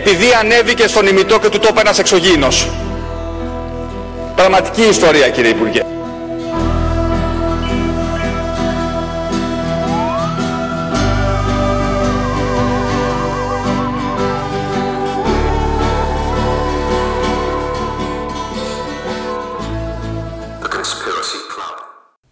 [0.00, 2.70] επειδή ανέβηκε στον ημιτό και του το είπε ένας εξωγήινος.
[4.34, 5.82] Πραγματική ιστορία κύριε Υπουργέ.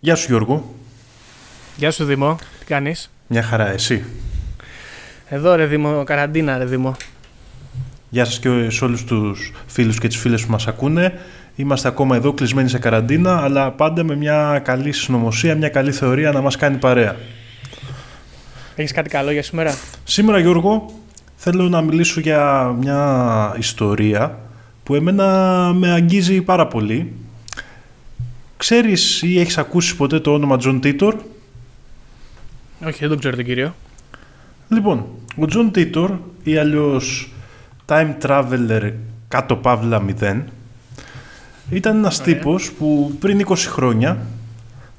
[0.01, 0.75] Γεια σου Γιώργο.
[1.77, 4.05] Γεια σου Δήμο, τι κάνεις; Μια χαρά, εσύ.
[5.29, 6.97] Εδώ ρε Δήμο, καραντίνα ρε Δήμο.
[8.11, 11.19] Γεια σας και σε όλους τους φίλους και τις φίλες που μας ακούνε.
[11.57, 16.33] Είμαστε ακόμα εδώ κλεισμένοι σε καραντίνα, αλλά πάντα με μια καλή συνωμοσία, μια καλή θεωρία
[16.33, 17.17] να μας κάνει παρέα.
[18.77, 20.95] Έχεις κάτι καλό για σήμερα; Σήμερα Γιώργο
[21.37, 24.39] θέλω να μιλήσω για μια ιστορία
[24.83, 25.27] που εμένα
[25.75, 27.13] με αγγίζει πάρα πολύ.
[28.57, 31.15] Ξέρεις ή έχεις ακούσει ποτέ το όνομα Τζον Τίτορ;
[32.85, 33.75] Όχι, δεν τον ξέρω τον κύριο.
[34.69, 35.07] Λοιπόν,
[35.37, 36.11] ο Τζον Τίτορ
[36.43, 37.33] ή αλλιώς
[37.89, 38.93] TimeTravel
[39.29, 40.41] κάτω παύλα 0
[41.71, 42.35] ήταν ένας Ωραία.
[42.35, 44.19] τύπος που πριν 20 χρόνια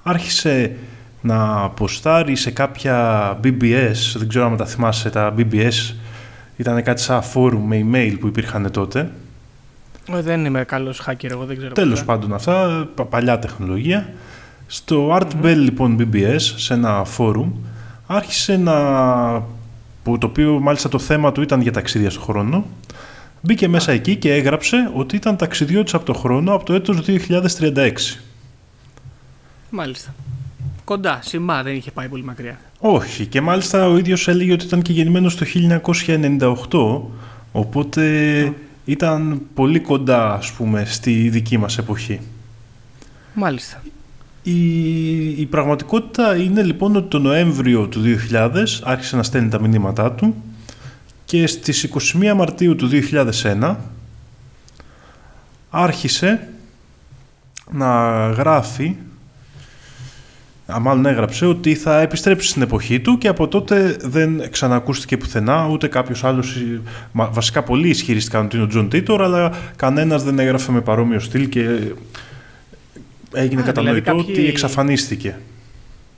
[0.04, 0.76] άρχισε
[1.22, 5.94] να ποστάρει σε κάποια BBS, δεν ξέρω αν τα θυμάσαι τα BBS,
[6.58, 9.12] ήταν κάτι σαν φόρουμ με email που υπήρχαν τότε.
[10.14, 11.74] Ε, δεν είμαι καλός hacker, εγώ δεν ξέρω.
[11.74, 12.12] Τέλος ποτέ.
[12.12, 14.10] πάντων αυτά, πα- παλιά τεχνολογία.
[14.68, 17.52] Στο Art Bell λοιπόν BBS, σε ένα φόρουμ,
[18.08, 18.74] άρχισε να...
[20.04, 22.66] που το οποίο μάλιστα το θέμα του ήταν για ταξίδια στον χρόνο.
[23.42, 27.92] Μπήκε μέσα εκεί και έγραψε ότι ήταν ταξιδιώτης από το χρόνο από το έτος 2036.
[29.70, 30.14] Μάλιστα.
[30.84, 32.60] Κοντά, σημά, δεν είχε πάει πολύ μακριά.
[32.80, 37.02] Όχι, και μάλιστα ο ίδιος έλεγε ότι ήταν και γεννημένος το 1998,
[37.52, 38.54] οπότε
[38.86, 42.20] ήταν πολύ κοντά, ας πούμε, στη δική μας εποχή.
[43.34, 43.82] Μάλιστα.
[44.50, 48.50] Η, η πραγματικότητα είναι λοιπόν ότι το Νοέμβριο του 2000
[48.84, 50.36] άρχισε να στέλνει τα μηνύματά του
[51.26, 51.90] και στις
[52.22, 52.90] 21 Μαρτίου του
[53.44, 53.76] 2001
[55.70, 56.48] άρχισε
[57.72, 58.96] να γράφει
[60.74, 65.68] α, μάλλον έγραψε ότι θα επιστρέψει στην εποχή του και από τότε δεν ξανακούστηκε πουθενά
[65.68, 66.82] ούτε κάποιος άλλος ε,
[67.12, 71.20] μα- βασικά πολλοί ισχυρίστηκαν ότι είναι ο Τζον Τίτορ αλλά κανένας δεν έγραφε με παρόμοιο
[71.20, 71.94] στυλ και
[73.34, 75.40] έγινε Α, κατανοητό δηλαδή κάποιοι- ότι εξαφανίστηκε.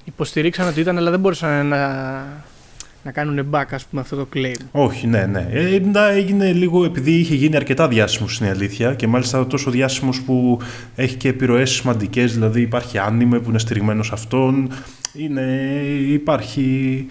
[0.06, 1.78] Υποστηρίξαν ότι ήταν, αλλά δεν μπορούσαν να,
[3.04, 4.56] να κάνουν back, ας πούμε, αυτό το claim.
[4.72, 5.48] Όχι, ναι, ναι.
[5.52, 10.22] Ε, μετά έγινε λίγο επειδή είχε γίνει αρκετά διάσημος στην αλήθεια και μάλιστα τόσο διάσημος
[10.22, 10.60] που
[10.96, 12.34] έχει και επιρροές σημαντικές.
[12.34, 14.72] Δηλαδή υπάρχει άνιμε που είναι στηριγμένο σε αυτόν.
[15.14, 15.42] Είναι,
[16.08, 17.08] υπάρχει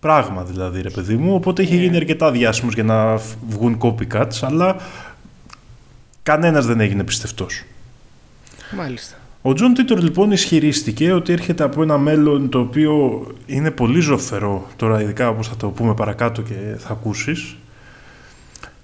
[0.00, 1.34] πράγμα δηλαδή, ρε παιδί μου.
[1.34, 1.80] Οπότε είχε Ναι.
[1.82, 4.76] γίνει αρκετά διάσημος για να φ- βγουν copycats, αλλά
[6.22, 7.62] κανένας δεν έγινε πιστευτός.
[8.76, 9.14] Μάλιστα.
[9.42, 14.66] Ο Τζον Τίτορ λοιπόν ισχυρίστηκε ότι έρχεται από ένα μέλλον το οποίο είναι πολύ ζοφερό,
[14.76, 17.56] τώρα ειδικά όπως θα το πούμε παρακάτω και θα ακούσεις,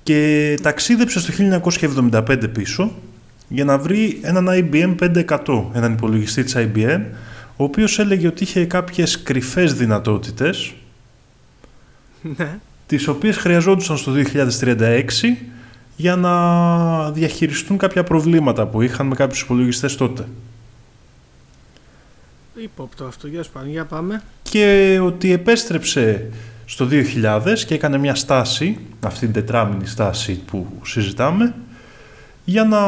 [0.03, 1.33] και ταξίδεψε στο
[2.11, 2.93] 1975 πίσω
[3.49, 4.94] για να βρει έναν IBM
[5.47, 7.00] 500, έναν υπολογιστή της IBM,
[7.56, 10.75] ο οποίος έλεγε ότι είχε κάποιες κρυφές δυνατότητες,
[12.37, 12.59] Ναι.
[12.87, 15.37] τις οποίες χρειαζόντουσαν στο 2036
[15.97, 20.25] για να διαχειριστούν κάποια προβλήματα που είχαν με κάποιους υπολογιστές τότε.
[22.62, 24.22] Υπόπτω αυτό, για σπάνι, για πάμε.
[24.43, 26.27] και ότι επέστρεψε
[26.67, 31.55] στο 2000 και έκανε μια στάση, αυτή την τετράμινη στάση που συζητάμε,
[32.44, 32.78] για, να,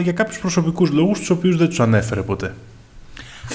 [0.00, 2.54] για κάποιους προσωπικούς λόγους τους οποίους δεν τους ανέφερε ποτέ.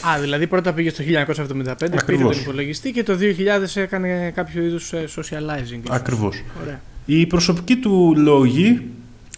[0.07, 2.35] Α, δηλαδή πρώτα πήγε στο 1975, πήρε Ακριβώς.
[2.35, 3.17] τον υπολογιστή και το
[3.73, 5.81] 2000 έκανε κάποιο είδους ε, socializing.
[5.84, 5.89] ίσως.
[5.89, 6.44] Ακριβώς.
[6.63, 6.81] Ωραία.
[7.05, 8.81] Οι προσωπικοί του λόγοι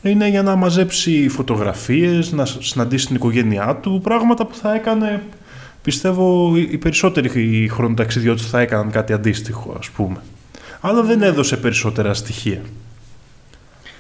[0.01, 5.21] είναι για να μαζέψει φωτογραφίες, να συναντήσει την οικογένειά του, πράγματα που θα έκανε,
[5.81, 10.21] πιστεύω, οι οι περισσότεροι χρονοταξιδιώτες θα έκαναν κάτι αντίστοιχο, ας πούμε.
[10.81, 12.61] Αλλά δεν έδωσε περισσότερα στοιχεία.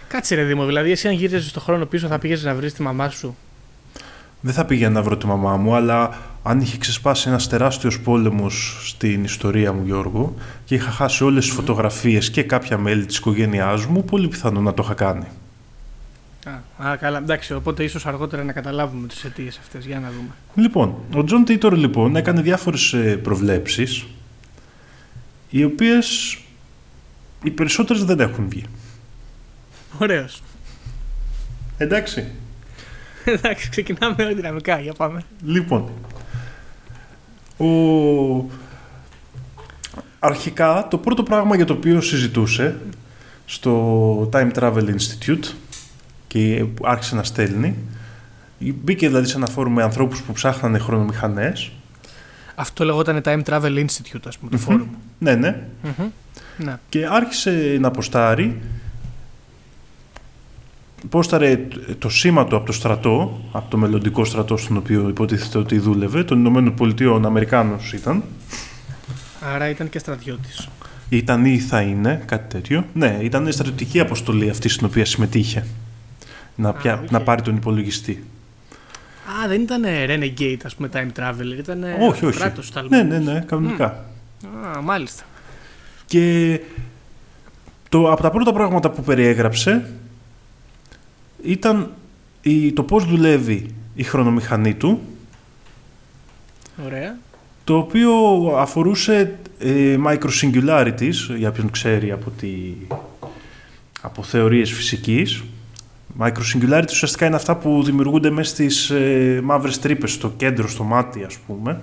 [0.07, 2.81] Κάτσε ρε Δήμο, δηλαδή εσύ αν γύριζες στον χρόνο πίσω θα πήγες να βρεις τη
[2.81, 3.35] μαμά σου;
[4.41, 8.81] Δεν θα πήγαινα να βρω τη μαμά μου, αλλά αν είχε ξεσπάσει ένας τεράστιος πόλεμος
[8.83, 10.33] στην ιστορία μου, Γιώργο,
[10.65, 14.73] και είχα χάσει όλες τις φωτογραφίες και κάποια μέλη της οικογένειάς μου, πολύ πιθανό να
[14.73, 15.27] το είχα κάνει.
[16.45, 20.29] Α, α, καλά, εντάξει, οπότε ίσως αργότερα να καταλάβουμε τις αιτίες αυτές, για να δούμε.
[20.55, 24.05] Λοιπόν, ο Τζον Τίτορ λοιπόν έκανε διάφορες ε, προβλέψεις,
[25.49, 26.37] οι οποίες
[27.43, 28.63] οι περισσότερες δεν έχουν βγει.
[29.97, 30.41] Ωραίος.
[31.77, 32.31] Εντάξει.
[33.23, 35.23] εντάξει, ξεκινάμε δυναμικά, για πάμε.
[35.45, 35.89] Λοιπόν,
[37.57, 37.65] ο...
[40.19, 42.77] αρχικά το πρώτο πράγμα για το οποίο συζητούσε
[43.45, 45.53] στο Time Travel Institute
[46.29, 47.75] και άρχισε να στέλνει,
[48.59, 51.71] μπήκε δηλαδή σε ένα φόρουμ με ανθρώπους που ψάχνανε χρονομηχανές.
[52.55, 54.57] Αυτό λεγόταν Time Travel Institute, ας πούμε, το Μμμ.
[54.57, 54.87] φόρουμ.
[55.19, 55.63] Ναι, ναι.
[55.83, 56.09] Μμμ.
[56.57, 56.77] Ναι.
[56.89, 58.61] Και άρχισε να ποστάρει,
[61.09, 61.67] πόσταρε
[61.99, 66.23] το σήμα του από το στρατό, από το μελλοντικό στρατό στον οποίο υποτίθεται ότι δούλευε,
[66.23, 68.23] των Ηνωμένων Πολιτειών Αμερικάνος ήταν.
[69.55, 70.69] Άρα ήταν και στρατιώτης.
[71.09, 72.85] Ήταν ή θα είναι, κάτι τέτοιο.
[72.93, 75.65] Ναι, ήταν η στρατιωτική αποστολή αυτή στην οποία συμμετείχε.
[76.59, 77.11] Να, πια, οκ.
[77.11, 78.23] να πάρει τον υπολογιστή.
[79.43, 81.57] Α, δεν ήταν Renegade, ας πούμε, time traveler.
[81.57, 82.37] Ήταν όχι, όχι.
[82.37, 83.85] κράτος Ναι, ναι, ναι, κανονικά.
[83.85, 85.23] Α, μάλιστα.
[86.05, 86.59] Και
[87.89, 89.89] το, από τα πρώτα πράγματα που περιέγραψε
[91.43, 91.91] ήταν
[92.41, 95.01] η, το πώς δουλεύει η χρονομηχανή του,
[96.85, 97.17] Ωραία.
[97.63, 98.13] το οποίο
[98.57, 102.49] αφορούσε ε, microsingularities, για ποιον ξέρει από, τη,
[104.01, 105.43] από θεωρίες φυσικής.
[106.19, 111.23] Microsingularities ουσιαστικά είναι αυτά που δημιουργούνται μέσα στις ε, μαύρες τρύπες, στο κέντρο, στο μάτι
[111.23, 111.81] ας πούμε.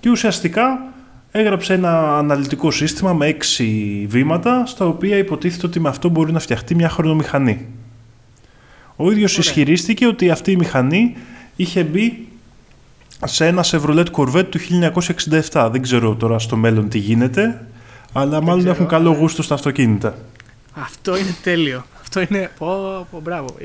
[0.00, 0.82] Και ουσιαστικά
[1.30, 6.38] έγραψε ένα αναλυτικό σύστημα με έξι βήματα, στα οποία υποτίθεται ότι με αυτό μπορεί να
[6.38, 7.66] φτιαχτεί μια χρονομηχανή.
[8.96, 9.44] Ο ίδιος Ωραία.
[9.50, 11.16] ισχυρίστηκε ότι αυτή η μηχανή
[11.56, 12.26] είχε μπει
[13.24, 14.58] σε ένα Chevrolet Corvette του
[15.50, 15.68] 1967.
[15.72, 17.66] Δεν ξέρω τώρα στο μέλλον τι γίνεται,
[18.12, 20.14] αλλά μάλλον ξέρω, έχουν καλό αλλά- γούστο στα αυτοκίνητα.
[20.74, 21.84] Αυτό είναι τέλειο.
[22.20, 22.50] Αυτό είναι.
[22.58, 22.66] Πω,
[23.10, 23.48] πω, μπράβο.
[23.58, 23.64] Ε,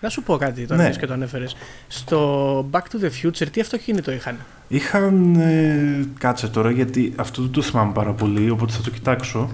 [0.00, 0.88] Να σου πω κάτι τώρα Ναι.
[0.88, 0.94] ναι.
[0.96, 1.56] και το ανέφερες.
[1.88, 4.36] Στο Back to the Future, τι αυτοκίνητο είχαν.
[4.68, 5.34] Είχαν.
[5.34, 9.48] ε, κάτσε τώρα, γιατί αυτό δεν το θυμάμαι πάρα πολύ, οπότε θα το κοιτάξω.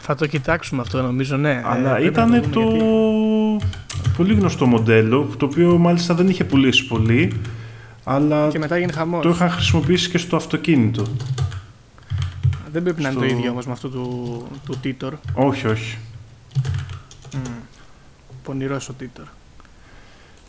[0.00, 1.62] Θα το κοιτάξουμε αυτό, νομίζω, ναι.
[1.64, 6.28] Αλλά πρέπει να ήταν το, το, δούμε γιατί- πολύ γνωστό μοντέλο, το οποίο μάλιστα δεν
[6.28, 7.32] είχε πουλήσει πολύ,
[8.04, 9.22] αλλά Και μετά έγινε χαμός.
[9.22, 11.02] το είχαν χρησιμοποιήσει και στο αυτοκίνητο.
[12.72, 15.12] Δεν πρέπει να είναι στο- το ίδιο όμως με αυτό του, του Titor.
[15.34, 15.98] Όχι, όχι.
[18.46, 19.24] Πονηρό ο Titor.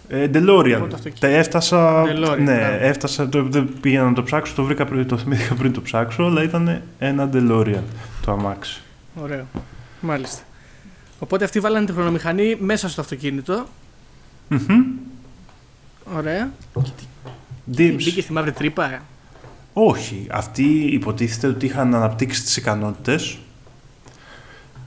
[0.09, 0.63] Ε, DeLorean.
[0.65, 1.19] Λοιπόν, το αυτοκίνητο.
[1.19, 2.03] Τα έφτασα.
[2.03, 2.77] DeLorean, ναι, μπράβο.
[2.85, 3.29] έφτασα.
[3.29, 6.43] Το, δεν πήγα να το ψάξω, το βρήκα πριν, το θυμήθηκα πριν το ψάξω, αλλά
[6.43, 7.81] ήταν ένα DeLorean
[8.25, 8.81] το αμάξι.
[9.21, 9.45] Ωραίο.
[10.01, 10.41] Μάλιστα.
[11.19, 13.65] Οπότε αυτοί βάλανε τη χρονομηχανή μέσα στο αυτοκίνητο.
[14.47, 14.83] Μμμ.
[16.15, 16.49] Ωραία.
[17.77, 17.93] Dims.
[17.97, 18.91] Μπήκε στη μαύρη τρύπα.
[18.93, 19.01] ε.
[19.73, 20.27] Όχι.
[20.31, 23.37] Αυτοί υποτίθεται ότι είχαν αναπτύξει τις ικανότητες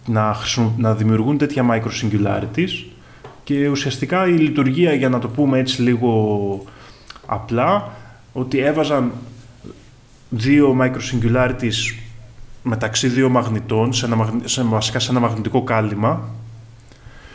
[0.07, 2.85] να, χρησιμο- να δημιουργούν τέτοια microsingularities
[3.51, 6.65] και ουσιαστικά η λειτουργία, για να το πούμε έτσι λίγο
[7.27, 7.91] απλά,
[8.33, 9.13] ότι έβαζαν
[10.29, 11.95] δύο microsingularities
[12.63, 16.29] μεταξύ δύο μαγνητών, σε ένα, μαγνη- σε, βασικά σε ένα μαγνητικό κάλυμα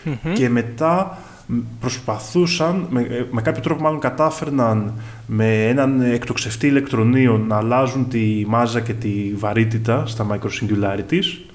[0.03, 0.33] Μμμ.
[0.33, 1.17] και μετά
[1.47, 4.93] μ, προσπαθούσαν, με, ε, με κάποιο τρόπο μάλλον κατάφερναν
[5.27, 11.53] με έναν εκτοξευτή ηλεκτρονίων να αλλάζουν τη μάζα και τη βαρύτητα στα microsingularities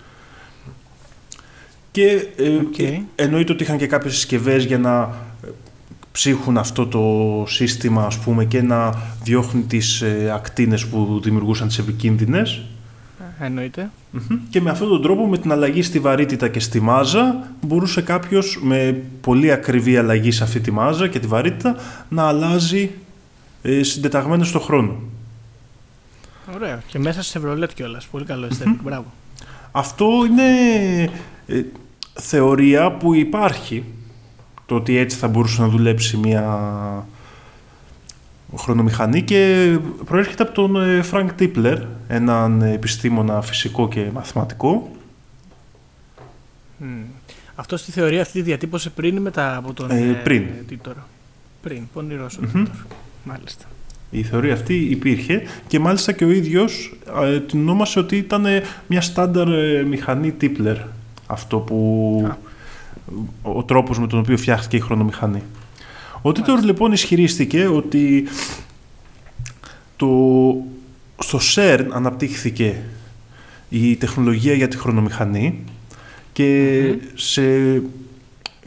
[1.91, 2.79] και ε, Οκ.
[2.79, 5.15] ε, εννοείται ότι είχαν και κάποιες συσκευές για να
[5.45, 5.49] ε,
[6.13, 11.79] ψύχουν αυτό το σύστημα ας πούμε και να διώχνουν τις ε, ακτίνες που δημιουργούσαν τις
[11.79, 12.63] επικίνδυνες
[13.43, 13.91] Εννοείται.
[14.11, 14.39] Μμμ.
[14.51, 18.59] Και με αυτόν τον τρόπο, με την αλλαγή στη βαρύτητα και στη μάζα, μπορούσε κάποιος
[18.63, 21.77] με πολύ ακριβή αλλαγή σε αυτή τη μάζα και τη βαρύτητα
[22.09, 22.91] να αλλάζει
[23.63, 24.97] ε, συντεταγμένες στο χρόνο.
[26.55, 26.79] Ωραίο.
[26.87, 28.07] Και μέσα σε Chevrolet κιόλας.
[28.07, 28.77] Πολύ καλό aesthetic.
[28.83, 29.13] Μπράβο.
[29.73, 30.45] Αυτό είναι
[31.47, 31.63] ε,
[32.13, 33.85] θεωρία που υπάρχει,
[34.67, 37.07] το ότι έτσι θα μπορούσε να δουλέψει μια
[38.57, 41.79] χρονομηχανή και προέρχεται από τον ε, Frank Tipler,
[42.09, 44.91] έναν επιστήμονα φυσικό και μαθηματικό,
[46.81, 47.03] Μμ.
[47.55, 49.91] Αυτό στη θεωρία αυτή τη διατύπωσε πριν ή μετά από τον.
[49.91, 50.47] Ε, πριν.
[50.71, 50.95] Titor.
[51.63, 51.89] Πριν.
[51.93, 52.65] Πονηρός ο Μμμ.
[52.65, 52.87] Titor.
[53.25, 53.65] Μάλιστα.
[54.11, 58.63] Η θεωρία αυτή υπήρχε και μάλιστα και ο ίδιος ε, την ονόμασε ότι ήταν ε,
[58.87, 60.77] μια στάνταρ ε, μηχανή Tipler.
[61.27, 62.25] Αυτό που...
[62.31, 62.37] Α.
[63.43, 65.43] ο τρόπος με τον οποίο φτιάχτηκε η χρονομηχανή.
[66.23, 68.25] Ο Τίτορ λοιπόν ισχυρίστηκε ότι
[69.97, 70.07] το,
[71.19, 72.83] στο CERN αναπτύχθηκε
[73.69, 75.65] η τεχνολογία για τη χρονομηχανή
[76.33, 77.43] και, σε,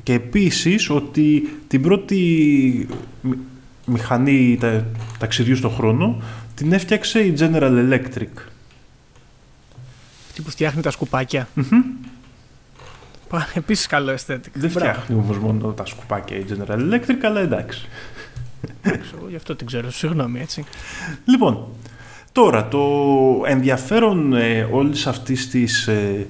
[0.04, 2.88] και επίσης ότι την πρώτη
[3.22, 3.38] μη-
[3.86, 4.86] μηχανή τα,
[5.18, 6.22] ταξιδιού στον χρόνο
[6.56, 8.28] την έφτιαξε η General Electric.
[10.34, 11.48] Τι που φτιάχνει τα σκουπάκια.
[13.54, 14.52] Επίσης καλό aesthetic.
[14.54, 14.80] Δεν Μπράβο.
[14.80, 17.88] φτιάχνει όμως μόνο τα σκουπάκια η General Electric, αλλά εντάξει.
[18.82, 19.92] Ξέρω, Γι' αυτό την ξέρω.
[19.92, 20.64] Συγγνώμη, έτσι.
[21.26, 21.68] Λοιπόν,
[22.32, 22.82] τώρα το
[23.46, 26.28] ενδιαφέρον ε, όλης αυτής της ε,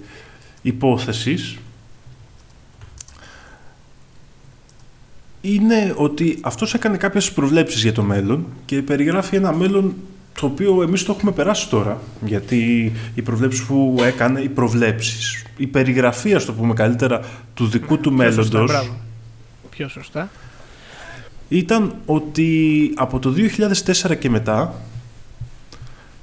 [0.61, 1.57] υπόθεσης
[5.45, 9.95] είναι ότι αυτός έκανε κάποιες προβλέψεις για το μέλλον και περιγράφει ένα μέλλον
[10.39, 15.67] το οποίο εμείς το έχουμε περάσει τώρα γιατί οι προβλέψεις που έκανε, οι προβλέψεις, η
[15.67, 17.21] περιγραφή ας το πούμε καλύτερα
[17.53, 18.99] του δικού του Πιο σωστά, μέλλοντος μπράβο.
[19.69, 20.29] Πιο σωστά.
[21.49, 23.33] ήταν ότι από το
[24.05, 24.73] 2004 και μετά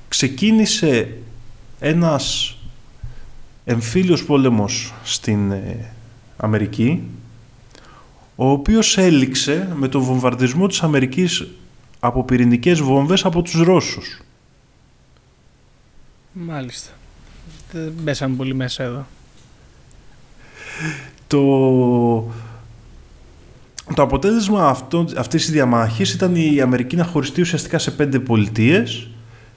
[0.09, 1.17] ξεκίνησε
[1.81, 2.57] ένας
[3.65, 5.93] εμφύλιος πόλεμος στην ε,
[6.37, 7.03] Αμερική
[8.43, 11.47] ο οποίος έληξε με τον βομβαρδισμό της Αμερικής
[12.01, 14.23] από πυρηνικές βόμβες από τους Ρώσους.
[16.33, 16.91] Μάλιστα.
[17.73, 19.07] Δεν μπέσαμε πολύ μέσα εδώ.
[21.27, 21.43] Το,
[23.95, 29.11] το αποτέλεσμα αυτό, αυτής της διαμάχης ήταν η Αμερική να χωριστεί ουσιαστικά σε πέντε πολιτείες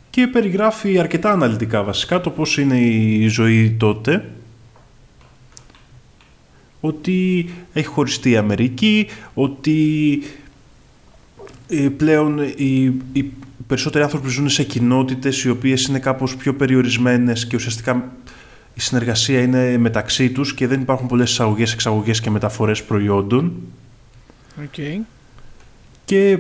[0.10, 4.30] και περιγράφει αρκετά αναλυτικά βασικά το πώς είναι η ζωή τότε
[6.86, 10.22] ότι έχει χωριστεί η Αμερική, ότι
[11.68, 13.32] ε, πλέον οι, οι
[13.68, 18.12] περισσότεροι άνθρωποι ζουν σε κοινότητες οι οποίες είναι κάπως πιο περιορισμένες και ουσιαστικά
[18.74, 23.54] η συνεργασία είναι μεταξύ τους και δεν υπάρχουν πολλές εισαγωγές, εξαγωγές και μεταφορές προϊόντων.
[24.60, 25.00] Okay.
[26.06, 26.40] Και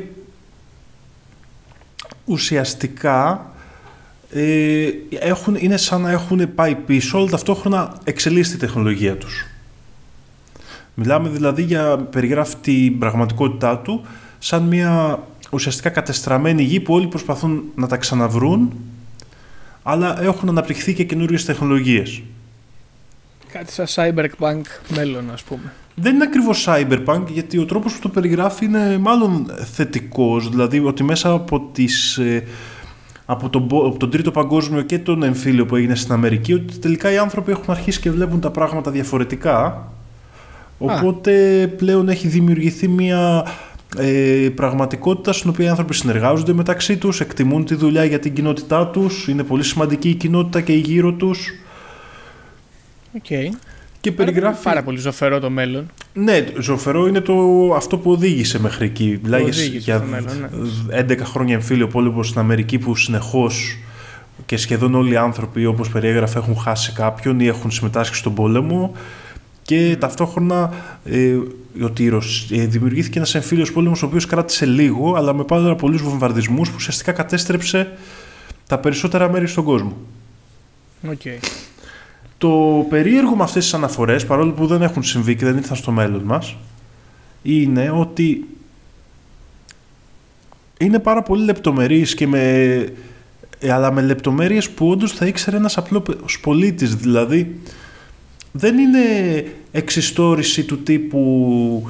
[2.25, 3.51] ουσιαστικά
[4.31, 9.47] ε, έχουν, είναι σαν να έχουν πάει πίσω, αλλά ταυτόχρονα εξελίσσει τη τεχνολογία τους.
[10.95, 14.01] Μιλάμε δηλαδή για περιγράφει την πραγματικότητά του
[14.39, 15.19] σαν μια
[15.51, 18.73] ουσιαστικά κατεστραμμένη γη που όλοι προσπαθούν να τα ξαναβρούν
[19.83, 22.21] αλλά έχουν αναπτυχθεί και καινούριε τεχνολογίες.
[23.51, 24.61] Κάτι σαν cyberpunk
[24.95, 25.73] μέλλον ας πούμε.
[25.95, 31.03] Δεν είναι ακριβώς cyberpunk γιατί ο τρόπος που το περιγράφει είναι μάλλον θετικός δηλαδή ότι
[31.03, 32.43] μέσα από τις ε,
[33.25, 37.11] από τον, από τον Τρίτο Παγκόσμιο και τον εμφύλιο που έγινε στην Αμερική ότι τελικά
[37.11, 39.87] οι άνθρωποι έχουν αρχίσει και βλέπουν τα πράγματα διαφορετικά
[40.77, 43.45] οπότε πλέον έχει δημιουργηθεί μια
[43.97, 48.87] ε, πραγματικότητα στην οποία οι άνθρωποι συνεργάζονται μεταξύ τους, εκτιμούν τη δουλειά για την κοινότητά
[48.87, 51.53] τους, είναι πολύ σημαντική η κοινότητα και η γύρω τους.
[53.17, 53.55] Okay.
[54.01, 54.63] Και περιγράφει...
[54.63, 55.91] Πάρα πολύ ζωφερό το μέλλον.
[56.13, 57.33] Ναι, ζωφερό είναι το,
[57.75, 59.19] αυτό που οδήγησε μέχρι εκεί.
[59.23, 60.49] Μιλάει για μέλλον,
[60.87, 61.05] ναι.
[61.09, 63.77] 11 χρόνια εμφύλιο πόλεμο στην Αμερική που συνεχώς
[64.45, 68.91] και σχεδόν όλοι οι άνθρωποι όπως περιέγραφε έχουν χάσει κάποιον ή έχουν συμμετάσχει στον πόλεμο
[69.63, 70.73] και ταυτόχρονα
[71.05, 71.37] ε,
[71.81, 72.07] ότι
[72.51, 76.75] ε, δημιουργήθηκε ένας εμφύλιος πόλεμος ο οποίος κράτησε λίγο αλλά με πάρα πολλούς βομβαρδισμούς που
[76.77, 77.97] ουσιαστικά κατέστρεψε
[78.67, 79.97] τα περισσότερα μέρη στον κόσμο.
[81.07, 81.37] Okay.
[82.37, 85.91] Το περίεργο με αυτές τις αναφορές, παρόλο που δεν έχουν συμβεί και δεν ήρθαν στο
[85.91, 86.55] μέλλον μας,
[87.43, 88.47] είναι ότι
[90.77, 92.69] είναι πάρα πολύ λεπτομερείς και με,
[93.59, 96.95] ε, αλλά με λεπτομέρειες που όντως θα ήξερε ένας απλός πολίτης.
[96.95, 97.59] Δηλαδή,
[98.55, 98.99] δεν είναι
[99.71, 101.89] εξιστόρηση του τύπου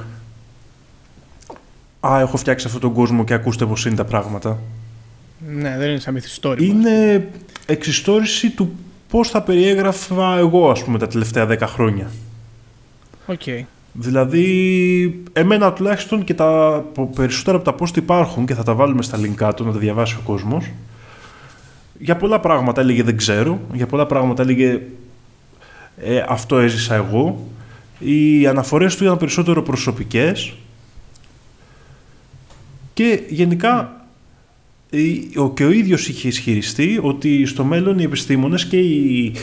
[1.99, 4.59] «Α, έχω φτιάξει αυτόν τον κόσμο και ακούστε πώς είναι τα πράγματα».
[5.47, 6.73] Ναι, δεν είναι σαν μυθιστόρημα.
[6.73, 7.27] Είναι
[7.65, 8.75] εξιστόρηση του
[9.09, 12.11] πώς θα περιέγραφα εγώ, ας πούμε, τα τελευταία δέκα χρόνια.
[13.25, 13.41] OK.
[13.45, 13.63] Okay.
[13.93, 16.83] Δηλαδή, εμένα τουλάχιστον και τα
[17.15, 20.15] περισσότερα από τα post υπάρχουν και θα τα βάλουμε στα link κάτω να τα διαβάσει
[20.15, 20.71] ο κόσμος.
[21.99, 24.79] Για πολλά πράγματα έλεγε δεν ξέρω, για πολλά πράγματα έλεγε
[25.97, 27.47] ε, αυτό έζησα εγώ.
[27.99, 30.53] Οι αναφορές του ήταν περισσότερο προσωπικές
[32.93, 34.07] και γενικά
[35.53, 39.35] και ο ίδιος είχε ισχυριστεί ότι στο μέλλον οι επιστήμονες και οι,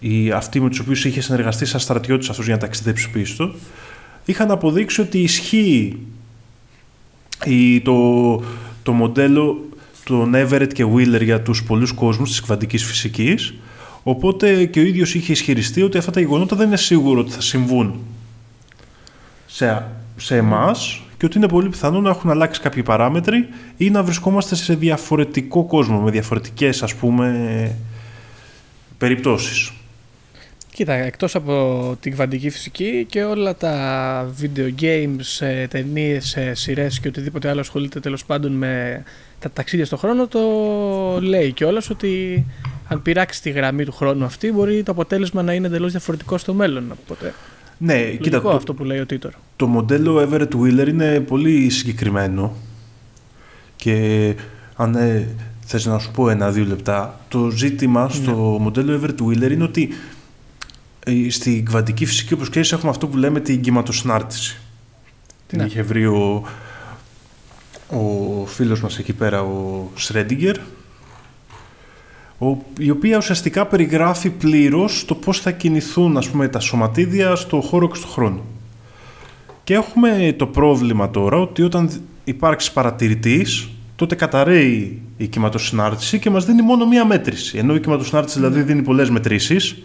[0.00, 3.54] οι αυτοί με τους οποίους είχε συνεργαστεί σαν στρατιώτης αυτός για να ταξιδέψει πίσω
[4.24, 5.98] είχαν αποδείξει ότι ισχύει
[7.44, 8.34] η, το,
[8.82, 9.68] το μοντέλο
[10.04, 13.54] των Everett και Wheeler για τους πολλούς κόσμους της κβαντικής φυσικής
[14.02, 17.40] οπότε και ο ίδιος είχε ισχυριστεί ότι αυτά τα γεγονότα δεν είναι σίγουρο ότι θα
[17.40, 18.00] συμβούν
[19.46, 24.02] σε, σε εμάς και ότι είναι πολύ πιθανό να έχουν αλλάξει κάποιοι παράμετροι ή να
[24.02, 27.76] βρισκόμαστε σε διαφορετικό κόσμο, με διαφορετικές ας πούμε
[28.98, 29.72] περιπτώσεις.
[30.74, 37.00] Κοίτα, εκτός από την κβαντική φυσική και όλα τα video games, ε, ταινίες, ε, σειρές
[37.00, 39.02] και οτιδήποτε άλλο ασχολείται τέλος πάντων με
[39.38, 40.40] τα ταξίδια στον χρόνο το
[41.20, 42.44] λέει κιόλας ότι
[42.88, 46.54] αν πειράξει τη γραμμή του χρόνου αυτή μπορεί το αποτέλεσμα να είναι εντελώς διαφορετικό στο
[46.54, 46.92] μέλλον.
[47.04, 47.34] Οπότε
[47.78, 49.32] ναι, κοίτα, το, αυτό που λέει ο Τίτορ.
[49.56, 52.56] Το μοντέλο Everett Wheeler είναι πολύ συγκεκριμένο
[53.76, 54.34] και
[54.76, 55.28] αν ε,
[55.64, 58.10] θες να σου πω ένα-δύο λεπτά, το ζήτημα ναι.
[58.10, 59.88] στο μοντέλο Everett Wheeler είναι ότι
[61.04, 64.56] ε, στην κβαντική φυσική, όπως ξέρεις, έχουμε αυτό που λέμε την κυματοσυνάρτηση.
[65.46, 65.64] Την ναι.
[65.64, 66.42] είχε βρει ο,
[67.88, 70.56] ο φίλος μας εκεί πέρα, ο Σρέντιγκερ,
[72.78, 77.88] η οποία ουσιαστικά περιγράφει πλήρως το πώς θα κινηθούν ας πούμε, τα σωματίδια στο χώρο
[77.88, 78.40] και στο χρόνο.
[79.64, 81.90] Και έχουμε το πρόβλημα τώρα ότι όταν
[82.24, 87.58] υπάρξει παρατηρητής, τότε καταραίει η κυματοσυνάρτηση και μας δίνει μόνο μία μέτρηση.
[87.58, 88.64] Ενώ η κυματοσυνάρτηση δηλαδή ναι.
[88.64, 89.82] δίνει πολλές μετρήσεις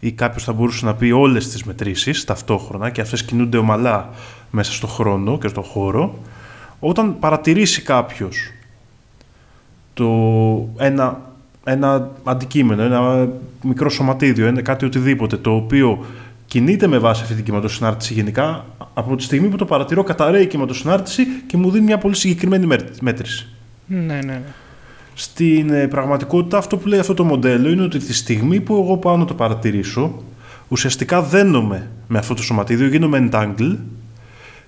[0.00, 4.10] ή κάποιος θα μπορούσε να πει όλες τις μετρήσεις ταυτόχρονα και αυτές κινούνται ομαλά
[4.50, 6.18] μέσα στο χρόνο και στο χώρο.
[6.80, 8.50] Όταν παρατηρήσει κάποιος
[9.94, 10.08] το
[10.76, 11.29] ένα
[11.64, 13.28] ένα αντικείμενο, ένα
[13.62, 16.04] μικρό σωματίδιο, ένα, κάτι οτιδήποτε, το οποίο
[16.46, 18.64] κινείται με βάση αυτή την κυματοσυνάρτηση γενικά,
[18.94, 21.98] Από τη στιγμή που το παρατηρώ καταραίει και με το συνάρτηση και μου δίνει μια
[21.98, 22.66] πολύ συγκεκριμένη
[23.00, 23.48] μέτρηση.
[23.86, 24.42] Ναι, ναι, ναι.
[25.14, 28.96] Στην ε, πραγματικότητα αυτό που λέει αυτό το μοντέλο είναι ότι τη στιγμή που εγώ
[28.96, 30.22] πάω να το παρατηρήσω,
[30.68, 33.76] ουσιαστικά δένομαι με αυτό το σωματίδιο, γίνομαι entangled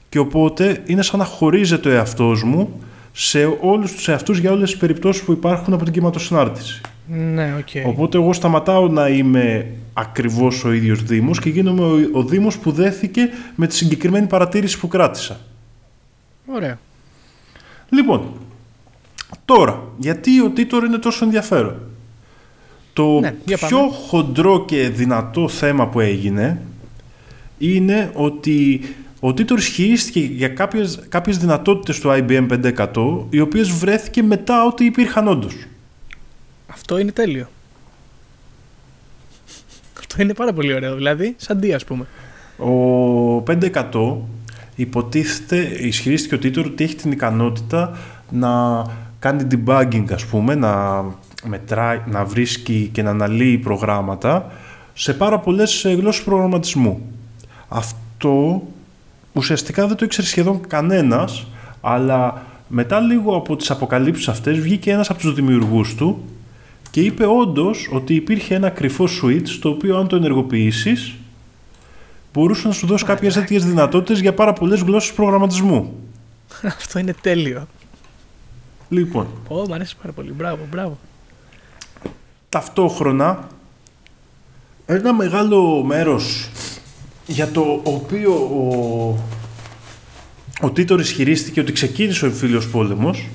[0.09, 2.81] και οπότε είναι σαν να χωρίζεται ο εαυτός μου
[3.13, 6.81] σε όλους τους εαυτούς για όλες τις περιπτώσεις που υπάρχουν από την κυματοσυνάρτηση.
[7.07, 7.87] Ναι, οκ.
[7.87, 12.71] Οπότε εγώ σταματάω να είμαι ακριβώς ο ίδιος Δήμος και γίνομαι ο, ο Δήμος που
[12.73, 15.41] δέθηκε με τη συγκεκριμένη παρατήρηση που κράτησα.
[16.47, 16.79] Ωραία.
[17.89, 18.33] Λοιπόν,
[19.45, 21.77] τώρα, γιατί ο Τίτορ είναι τόσο ενδιαφέρον;
[22.93, 23.73] Το Ναι, για πάμε.
[23.73, 26.61] πιο χοντρό και δυνατό θέμα που έγινε
[27.59, 28.81] είναι ότι
[29.25, 32.47] ο Τίτορ ισχυρίστηκε για κάποιες, κάποιες δυνατότητες του IBM
[32.95, 35.55] 500 οι οποίες βρέθηκε μετά ότι υπήρχαν όντως.
[36.67, 37.49] Αυτό είναι τέλειο.
[39.99, 40.95] Αυτό είναι πάρα πολύ ωραίο.
[40.95, 42.07] Δηλαδή, σαν τι, ας πούμε.
[42.57, 44.17] Ο 500
[44.75, 47.99] υποτίθεται, ισχυρίστηκε ο Τίτορ ότι έχει την ικανότητα
[48.31, 48.83] να
[49.19, 51.05] κάνει debugging ας πούμε, να,
[51.45, 54.53] μετράει, να βρίσκει και να αναλύει προγράμματα
[54.95, 57.01] σε πάρα πολλές ε, γλώσσες προγραμματισμού.
[57.69, 58.63] Αυτό
[59.33, 61.47] ουσιαστικά δεν το ήξερε σχεδόν κανένας,
[61.81, 66.25] αλλά μετά λίγο από τις αποκαλύψεις αυτές βγήκε ένας από τους δημιουργούς του
[66.91, 71.15] και είπε όντως ότι υπήρχε ένα κρυφό switch το οποίο αν το ενεργοποιήσεις
[72.33, 75.95] μπορούσε να σου δώσει κάποιες τέτοιες δυνατότητες για πάρα πολλές γλώσσες προγραμματισμού.
[76.77, 77.67] Αυτό είναι τέλειο.
[78.89, 80.33] Λοιπόν, Ω, μ' αρέσει πάρα πολύ.
[80.33, 80.99] Μπράβο, μπράβο.
[82.49, 83.49] ταυτόχρονα
[84.87, 86.49] ένα μεγάλο μέρος
[87.27, 89.19] για το οποίο ο,
[90.61, 93.29] ο Τίτορ ισχυρίστηκε ότι ξεκίνησε ο εμφύλιος πόλεμος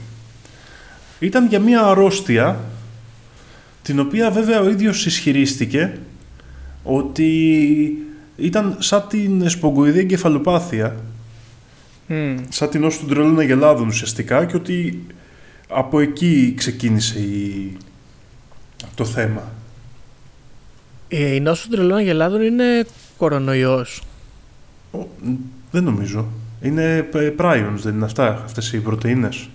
[1.19, 2.59] ήταν για μια αρρώστια
[3.81, 5.97] την οποία βέβαια ο ίδιος ισχυρίστηκε
[6.83, 7.97] ότι
[8.37, 10.95] ήταν σαν την σπογκοειδή εγκεφαλοπάθεια
[12.07, 12.35] Μμ.
[12.49, 15.05] σαν την όσο του τρελών αγελάδων ουσιαστικά και ότι
[15.67, 17.77] από εκεί ξεκίνησε η...
[18.95, 19.51] το θέμα.
[21.07, 22.85] Ε, η νόσο των τρελών αγελάδων είναι
[23.17, 24.01] κορονοϊός.
[24.91, 25.33] Ο, μ,
[25.71, 26.25] δεν νομίζω.
[26.61, 29.49] Είναι ε, prions, δεν είναι αυτά, αυτές οι πρωτεΐνες.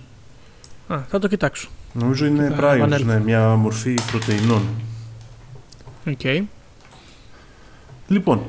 [0.87, 1.69] Α, θα το κοιτάξω.
[1.93, 3.05] Νομίζω είναι Θα prions, επανέλθω.
[3.05, 4.61] ναι, μια μορφή πρωτεϊνών.
[6.07, 6.45] Οκ.
[8.07, 8.41] Λοιπόν,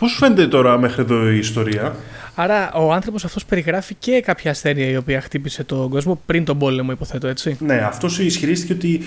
[0.00, 1.96] πώς σου φαίνεται τώρα μέχρι εδώ η ιστορία;
[2.34, 6.58] Άρα ο άνθρωπος αυτός περιγράφει και κάποια ασθένεια η οποία χτύπησε τον κόσμο πριν τον
[6.58, 7.56] πόλεμο, υποθέτω έτσι.
[7.60, 9.02] Ναι, αυτός ισχυρίστηκε ότι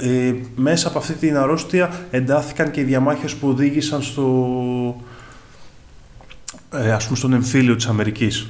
[0.00, 5.02] ε, μέσα από αυτή την αρρώστια εντάθηκαν και οι διαμάχες που οδήγησαν στο,
[6.72, 8.46] ε, ας πούμε στον εμφύλιο της Αμερικής.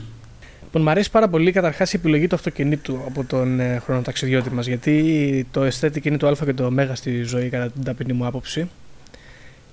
[0.62, 4.66] Λοιπόν, μου αρέσει πάρα πολύ καταρχάς η επιλογή του αυτοκινήτου από τον ε, χρονοταξιδιώτη μας.
[4.66, 8.26] Γιατί το aesthetic είναι το Α και το Ω στη ζωή, κατά την ταπεινή μου
[8.26, 8.68] άποψη.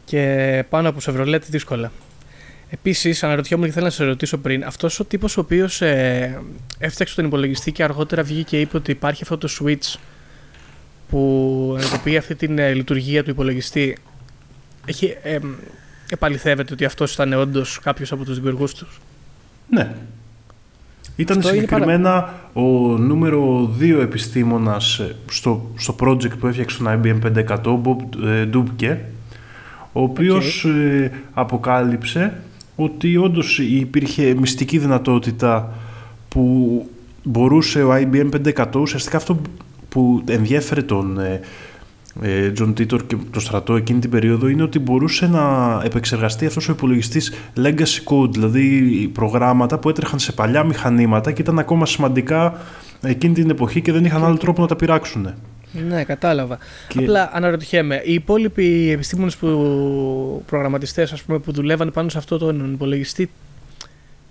[0.06, 1.92] Και πάνω από Chevrolet δύσκολα.
[2.70, 6.42] Επίσης, αναρωτιόμουν και θέλω να σε ρωτήσω πριν, αυτός ο τύπος ο οποίος ε,
[6.78, 10.00] έφτιαξε τον υπολογιστή και αργότερα βγήκε και είπε ότι υπάρχει αυτό το switch
[11.10, 13.98] που ενεργοποιεί αυτή την ε, λειτουργία του υπολογιστή.
[14.86, 15.40] Έχει, ε,
[16.10, 19.00] επαληθεύεται ότι αυτός ήταν όντως κάποιος από τους δημιουργούς τους;
[19.70, 19.96] Ναι.
[21.16, 22.62] Ήταν Αυτό είναι συγκεκριμένα ο
[22.98, 28.50] νούμερο 2 επιστήμονας ε, στο, στο project που έφτιαξε τον IBM 500, ο Bob ε,
[28.54, 28.98] Dubke,
[29.94, 32.34] ο οποίος ε, αποκάλυψε
[32.76, 35.74] ότι όντως υπήρχε μυστική δυνατότητα
[36.30, 36.86] που
[37.24, 39.42] μπορούσε ο IBM 500, ουσιαστικά αυτό
[39.90, 41.40] που ενδιέφερε τον ε,
[42.22, 46.70] ε, John Titor και το στρατό εκείνη την περίοδο είναι ότι μπορούσε να επεξεργαστεί αυτός
[46.70, 52.58] ο υπολογιστής legacy code, δηλαδή προγράμματα που έτρεχαν σε παλιά μηχανήματα και ήταν ακόμα σημαντικά
[53.02, 55.34] εκείνη την εποχή και δεν είχαν άλλο τρόπο να τα πειράξουν.
[55.88, 56.58] Ναι, κατάλαβα.
[56.88, 59.48] Και- Απλά αναρωτιέμαι, οι υπόλοιποι επιστήμονες που
[60.46, 63.30] προγραμματιστές ας πούμε, που δουλεύαν πάνω σε αυτό τον υπολογιστή,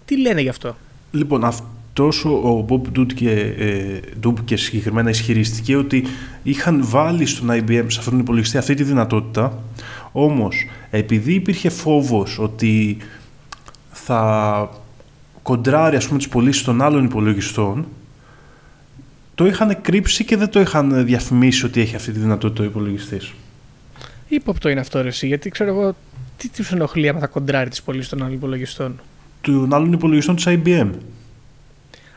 [0.04, 0.76] τι λένε γι' αυτό;
[1.10, 6.04] Λοιπόν, αυτός ο, ο Bob Dutke, ε, Dubke συγκεκριμένα ισχυρίστηκε ότι
[6.42, 9.58] είχαν βάλει στον IBM σε αυτόν τον υπολογιστή αυτή τη δυνατότητα,
[10.12, 12.96] όμως επειδή υπήρχε φόβος ότι
[13.90, 14.70] θα
[15.42, 17.86] κοντράρει ας πούμε τις πωλήσεις των άλλων υπολογιστών,
[19.34, 23.32] το είχαν κρύψει και δεν το είχαν διαφημίσει ότι έχει αυτή τη δυνατότητα ο υπολογιστής.
[24.28, 25.96] Ύποπτο είναι αυτό ρε εσύ, γιατί ξέρω εγώ
[26.36, 29.00] τι τους ενοχλεί άμα θα κοντράρει τις πωλήσεις των άλλων υπολογιστών;
[29.40, 30.90] Των άλλων υπολογιστών της IBM.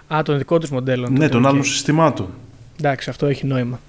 [0.08, 1.12] Α, των δικών τους μοντέλων.
[1.12, 1.51] Ναι, τότε, των οκ.
[1.51, 2.28] άλλων συστημάτων.
[2.80, 3.80] Εντάξει, αυτό έχει νόημα.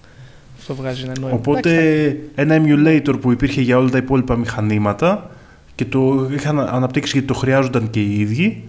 [0.58, 1.36] Αυτό βγάζει ένα νόημα.
[1.36, 5.30] Οπότε Εντάξει, ένα emulator που υπήρχε για όλα τα υπόλοιπα μηχανήματα
[5.74, 8.64] και το είχαν αναπτύξει γιατί το χρειάζονταν και οι ίδιοι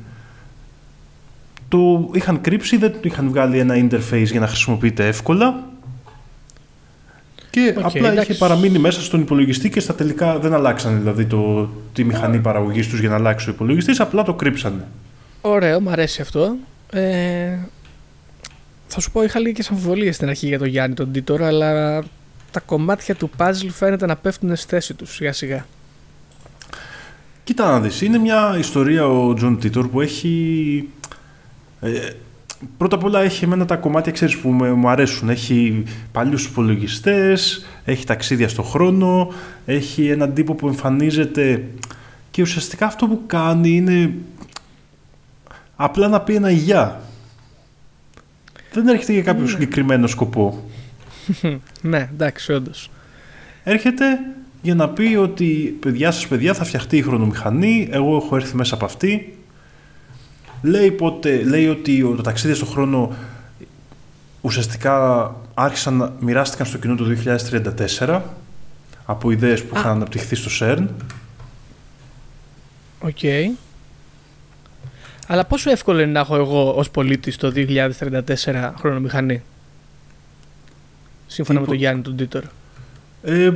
[1.68, 5.64] το είχαν κρύψει, δεν του είχαν βγάλει ένα interface για να χρησιμοποιείται εύκολα
[7.50, 8.32] Και Οκ, απλά εντάξει.
[8.32, 12.88] είχε παραμείνει μέσα στον υπολογιστή και στα τελικά δεν αλλάξανε δηλαδή το, τη μηχανή παραγωγής
[12.88, 14.88] τους για να αλλάξει ο υπολογιστής, απλά το κρύψανε.
[15.42, 16.56] Ωραίο, μου αρέσει αυτό.
[16.92, 17.58] Ε,
[18.88, 22.04] θα σου πω, είχα λίγες αμφιβολίες στην αρχή για τον Γιάννη τον Τίτορ, αλλά
[22.52, 25.66] τα κομμάτια του puzzle φαίνεται να πέφτουν στη θέση τους σιγά σιγά.
[27.44, 30.90] Κοίτα να δεις, είναι μια ιστορία ο Τζον Τίτορ που έχει...
[31.80, 32.10] Ε,
[32.78, 35.30] πρώτα απ' όλα έχει εμένα τα κομμάτια ξέρεις, που με- μου αρέσουν.
[35.30, 39.32] Έχει παλιούς υπολογιστές, έχει ταξίδια στο χρόνο,
[39.66, 41.64] έχει έναν τύπο που εμφανίζεται
[42.32, 44.14] και ουσιαστικά αυτό που κάνει είναι
[45.76, 47.02] απλά να πει ένα γεια.
[48.72, 50.64] Δεν έρχεται για κάποιο συγκεκριμένο σκοπό.
[51.82, 52.90] ναι, εντάξει, όντως.
[53.64, 54.06] Έρχεται
[54.62, 58.76] για να πει ότι παιδιά σας παιδιά θα φτιαχτεί η χρονομηχανή, εγώ έχω έρθει μέσα
[58.76, 59.37] από αυτή.
[60.62, 63.16] Λέει, πότε, λέει ότι το ταξίδι στον χρόνο
[64.42, 67.06] ουσιαστικά άρχισαν να μοιράστηκαν στο κοινό το
[68.00, 68.22] 2034
[69.06, 69.80] από ιδέες που Α.
[69.80, 70.86] είχαν αναπτυχθεί στο CERN.
[73.02, 73.18] OK.
[75.28, 79.42] Αλλά πόσο εύκολο είναι να έχω εγώ ως πολίτης το 2034 χρονομηχανή;
[81.28, 82.44] Σύμφωνα Τι με πο- τον Γιάννη τον Τίτορ.
[83.24, 83.52] Ε,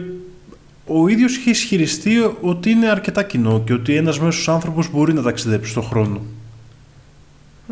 [0.86, 5.22] ο ίδιος είχε ισχυριστεί ότι είναι αρκετά κοινό και ότι ένας μέσος άνθρωπος μπορεί να
[5.22, 6.22] ταξιδέψει στον χρόνο.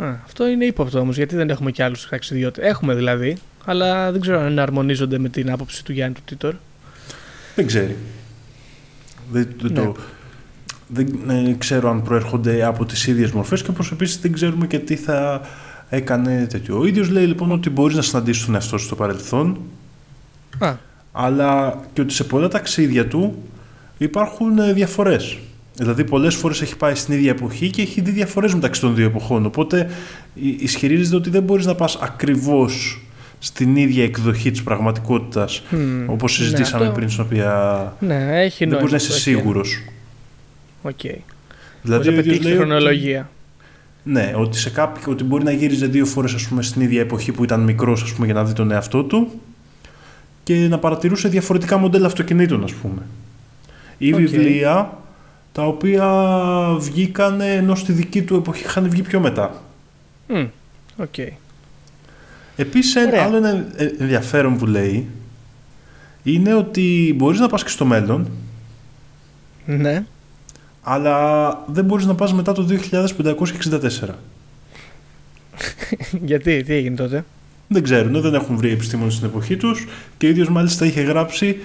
[0.01, 2.65] Α, αυτό είναι ύποπτο όμως, γιατί δεν έχουμε κι άλλους ταξιδιώτες.
[2.65, 6.53] Έχουμε δηλαδή, αλλά δεν ξέρω αν αρμονίζονται με την άποψη του Γιάννη του Τίτορ.
[7.55, 7.95] Δεν ξέρει.
[9.31, 9.79] Δεν, δεν Ναι.
[9.81, 9.95] το,
[10.87, 14.79] δεν ε, ξέρω αν προέρχονται από τις ίδιες μορφές και όπως επίσης δεν ξέρουμε και
[14.79, 15.41] τι θα
[15.89, 16.79] έκανε τέτοιο.
[16.79, 19.59] Ο ίδιος λέει λοιπόν ότι μπορείς να συναντήσεις τον εαυτό σου στο παρελθόν
[20.59, 20.73] Α,
[21.11, 23.43] αλλά και ότι σε πολλά ταξίδια του
[23.97, 25.37] υπάρχουν ε, διαφορές.
[25.79, 29.05] Δηλαδή πολλές φορές έχει πάει στην ίδια εποχή και έχει δει διαφορές μεταξύ των δύο
[29.05, 29.45] εποχών.
[29.45, 29.89] Οπότε
[30.35, 33.01] ι- ισχυρίζεται ότι δεν μπορείς να πας ακριβώς
[33.39, 37.53] στην ίδια εκδοχή της πραγματικότητας μμ, όπως συζητήσαμε αυτό- πριν στην οποία
[37.99, 38.77] Ναι, έχει δεν νόημα.
[38.77, 39.81] μπορείς να είσαι αυτό, σίγουρος.
[40.81, 40.93] Οκ.
[41.01, 41.21] Δηλαδή,
[41.81, 43.29] Δηλαδή, ο να ίδιος πετύχεις τη λέει ότι- χρονολογία;
[44.03, 47.31] ναι, ότι, σε κάποιο, ότι μπορεί να γύριζε δύο φορές ας πούμε, στην ίδια εποχή
[47.31, 49.31] που ήταν μικρός ας πούμε, για να δει τον εαυτό του
[50.43, 53.01] και να παρατηρούσε διαφορετικά μοντέλα αυτοκινήτων, ας πούμε.
[53.97, 54.19] Ή Οκ.
[54.19, 54.97] βιβλία
[55.59, 56.07] τα οποία
[56.79, 59.63] βγήκαν ενώ στη δική του εποχή είχαν βγει πιο μετά.
[60.27, 60.45] Μμ,
[60.97, 61.17] Οκ.
[62.55, 63.23] Επίσης, ένα Ωραία.
[63.23, 65.07] άλλο ένα ε, ενδιαφέρον που λέει
[66.23, 68.27] είναι ότι μπορείς να πας και στο μέλλον,
[69.65, 70.03] Ναι.
[70.81, 74.15] αλλά δεν μπορείς να πας μετά το 2564.
[76.29, 77.25] γιατί, τι έγινε τότε;
[77.67, 81.57] Δεν ξέρουν, δεν έχουν βρει επιστήμονες στην εποχή τους και ο ίδιος μάλιστα είχε γράψει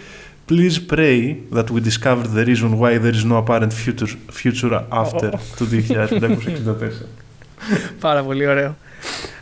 [0.46, 4.10] Please pray that we discover the reason why there is no apparent future,
[4.42, 6.90] future after το 2564.
[8.00, 8.76] Πάρα πολύ ωραίο.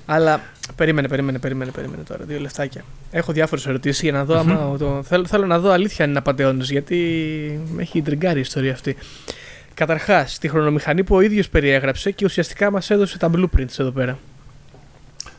[0.07, 0.41] Αλλά
[0.77, 2.25] περίμενε, περίμενε, περίμενε, περίμενε τώρα.
[2.25, 2.85] Δύο λεφτάκια.
[3.11, 4.39] Έχω διάφορες ερωτήσεις για να δω.
[4.39, 6.97] άμα το, θέλω, θέλω να δω αλήθεια αν είναι απαταιώνες, γιατί
[7.73, 8.97] με έχει τριγκάρει η ιστορία αυτή.
[9.75, 14.19] Καταρχάς, τη χρονομηχανή που ο ίδιος περιέγραψε και ουσιαστικά μας έδωσε τα blueprints εδώ πέρα.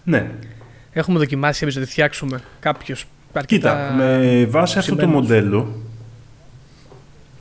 [0.04, 0.32] ναι,
[0.96, 2.40] Έχουμε δοκιμάσει εμείς να τη φτιάξουμε.
[2.60, 3.06] Κάποιος.
[3.42, 5.22] Κοίτα, με βάση αυτό το ψημένος.
[5.22, 5.68] μοντέλο,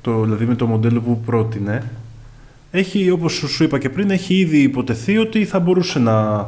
[0.01, 1.83] το, δηλαδή με το μοντέλο που πρότεινε,
[2.71, 6.47] έχει, όπως σου σου είπα και πριν, έχει ήδη υποτεθεί ότι θα μπορούσε να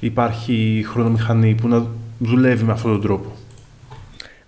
[0.00, 1.86] υπάρχει χρονομηχανή που να
[2.18, 3.32] δουλεύει με αυτόν τον τρόπο.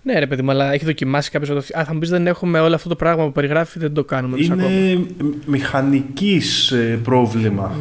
[0.01, 1.83] Ναι, ρε παιδί μου, αλλά έχει δοκιμάσει κάποιος να το φτιάξει.
[1.83, 4.35] Α, θα μου πεις δεν έχουμε όλο αυτό το πράγμα που περιγράφει, δεν το κάνουμε.
[4.35, 4.69] εμείς ακόμα.
[4.69, 5.05] Είναι
[5.45, 7.71] μηχανικής ε, πρόβλημα.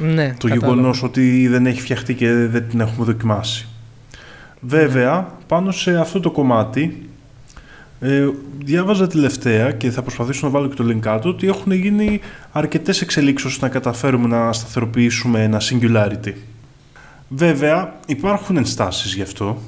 [0.00, 0.66] Μ, Ναι, το κατάλαβα.
[0.66, 3.66] γεγονός ότι δεν έχει φτιαχτεί και δεν την έχουμε δοκιμάσει.
[4.66, 7.08] Βέβαια, πάνω σε αυτό το κομμάτι,
[8.00, 12.20] ε, διάβαζα τελευταία και θα προσπαθήσω να βάλω και το link κάτω ότι έχουν γίνει
[12.52, 16.32] αρκετές εξελίξεις ώστε να καταφέρουμε να σταθεροποιήσουμε ένα singularity.
[17.28, 19.62] Βέβαια, υπάρχουν ενστάσεις γι' αυτό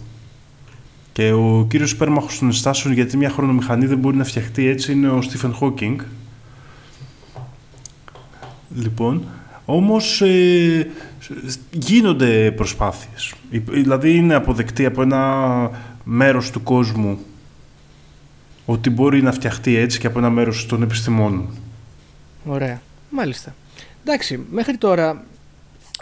[1.13, 5.09] και ο κύριος υπέρμαχος των ενστάσεων γιατί μια χρονομηχανή δεν μπορεί να φτιαχτεί έτσι είναι
[5.09, 5.97] ο Stephen Hawking.
[8.75, 9.25] Λοιπόν,
[9.71, 10.87] όμως ε,
[11.71, 13.35] γίνονται προσπάθειες.
[13.51, 15.71] Ε, Δηλαδή είναι αποδεκτή από ένα
[16.05, 17.19] μέρος του κόσμου
[18.67, 21.49] ότι μπορεί να φτιαχτεί έτσι και από ένα μέρος των επιστημόνων.
[22.45, 22.81] Ωραία.
[23.11, 23.55] Μάλιστα.
[24.05, 25.25] Εντάξει, μέχρι τώρα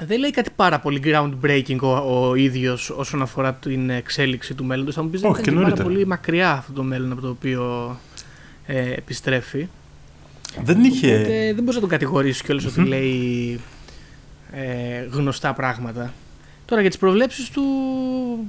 [0.00, 4.94] δεν λέει κάτι πάρα πολύ groundbreaking ο, ο ίδιος όσον αφορά την εξέλιξη του μέλλοντος.
[4.94, 5.94] Θα μου πεις δεν Όχι, ήταν και και πάρα νωρίτερα.
[5.96, 7.96] πολύ μακριά αυτό το μέλλον από το οποίο
[8.66, 9.68] ε, επιστρέφει.
[10.64, 11.14] Δεν είχε...
[11.14, 13.61] Οπότε δεν μπορείς να τον κατηγορήσεις κιόλας ότι λέει
[14.52, 16.12] ε, γνωστά πράγματα.
[16.64, 17.62] Τώρα για τις προβλέψεις του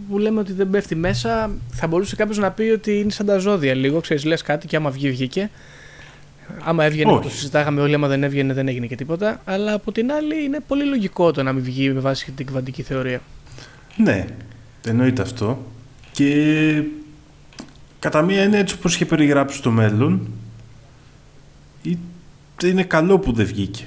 [0.10, 3.38] που λέμε ότι δεν πέφτει μέσα, θα μπορούσε κάποιος να πει ότι είναι σαν τα
[3.38, 4.00] ζώδια λίγο.
[4.00, 5.50] Ξέρεις, λες κάτι και άμα βγει, βγήκε.
[6.64, 7.24] Άμα έβγαινε, Όχι.
[7.24, 7.94] το συζητάγαμε όλοι.
[7.94, 9.42] Άμα δεν έβγαινε, δεν έγινε και τίποτα.
[9.46, 12.82] Αλλά από την άλλη, είναι πολύ λογικό το να μην βγει με βάση την κβαντική
[12.82, 13.22] θεωρία.
[13.98, 14.26] Ναι,
[14.86, 15.66] εννοείται αυτό.
[16.12, 16.84] Και
[18.00, 20.47] κατά μία είναι έτσι όπως είχε περιγράψει το μέλλον ή
[22.64, 23.84] είναι καλό που δεν βγήκε.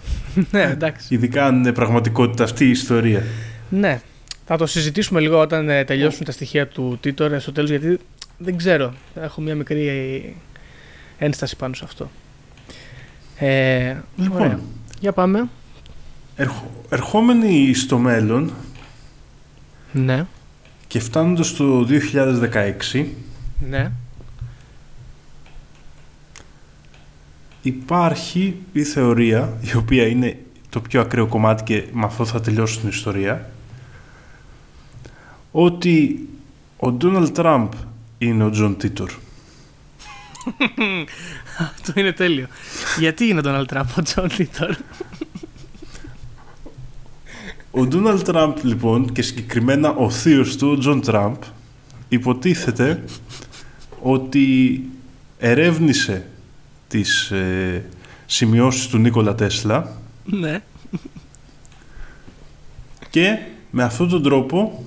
[0.52, 1.14] ναι, εντάξει.
[1.14, 3.22] Ειδικά αν είναι πραγματικότητα αυτή η ιστορία.
[3.70, 4.00] Ναι.
[4.46, 7.98] Θα το συζητήσουμε λίγο όταν ε, τελειώσουν τα στοιχεία του Τίτορ στο τέλος γιατί
[8.38, 8.92] δεν ξέρω.
[9.14, 10.36] Έχω μια μικρή
[11.18, 12.10] ένσταση πάνω σε αυτό.
[13.38, 14.40] Ε, Λοιπόν.
[14.40, 14.60] ωραία.
[15.00, 15.48] Για πάμε.
[16.36, 18.52] Ερχο- ερχόμενοι στο μέλλον
[19.92, 20.26] Ναι.
[20.86, 21.86] και φτάνοντας στο
[22.92, 23.04] 2016
[23.68, 23.90] Ναι.
[27.62, 32.80] Υπάρχει η θεωρία η οποία είναι το πιο ακραίο κομμάτι και με αυτό θα τελειώσω
[32.80, 33.50] την ιστορία
[35.50, 36.28] ότι
[36.76, 37.72] ο Ντόναλτ Τραμπ
[38.18, 39.10] είναι ο Τζον Τίτορ.
[41.76, 42.46] Αυτό είναι τέλειο.
[42.98, 44.76] γιατί είναι ο Donald Trump ο Τζον Τίτορ;
[47.70, 51.36] Ο Ντόναλτ Τραμπ λοιπόν και συγκεκριμένα ο θείος του, ο Τζον Τραμπ,
[52.08, 53.04] υποτίθεται
[54.02, 54.80] ότι
[55.38, 56.26] ερεύνησε
[56.90, 57.84] τις ε,
[58.26, 59.92] σημειώσεις του Νίκολα Τέσλα
[60.24, 60.62] ναι.
[63.10, 63.38] και
[63.70, 64.84] με αυτόν τον τρόπο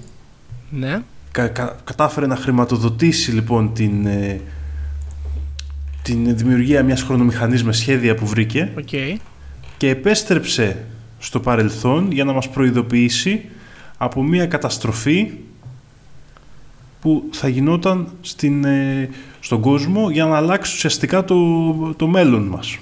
[0.69, 1.01] Ναι.
[1.31, 4.41] κα- κα- κατάφερε να χρηματοδοτήσει λοιπόν την, ε,
[6.01, 8.87] την δημιουργία μιας χρονομηχανής με σχέδια που βρήκε Οκ.
[9.77, 10.85] και επέστρεψε
[11.19, 13.45] στο παρελθόν για να μας προειδοποιήσει
[13.97, 15.31] από μια καταστροφή
[17.03, 21.35] που θα γινόταν στην, ε, στον κόσμο για να αλλάξει ουσιαστικά το,
[21.95, 22.77] το μέλλον μας.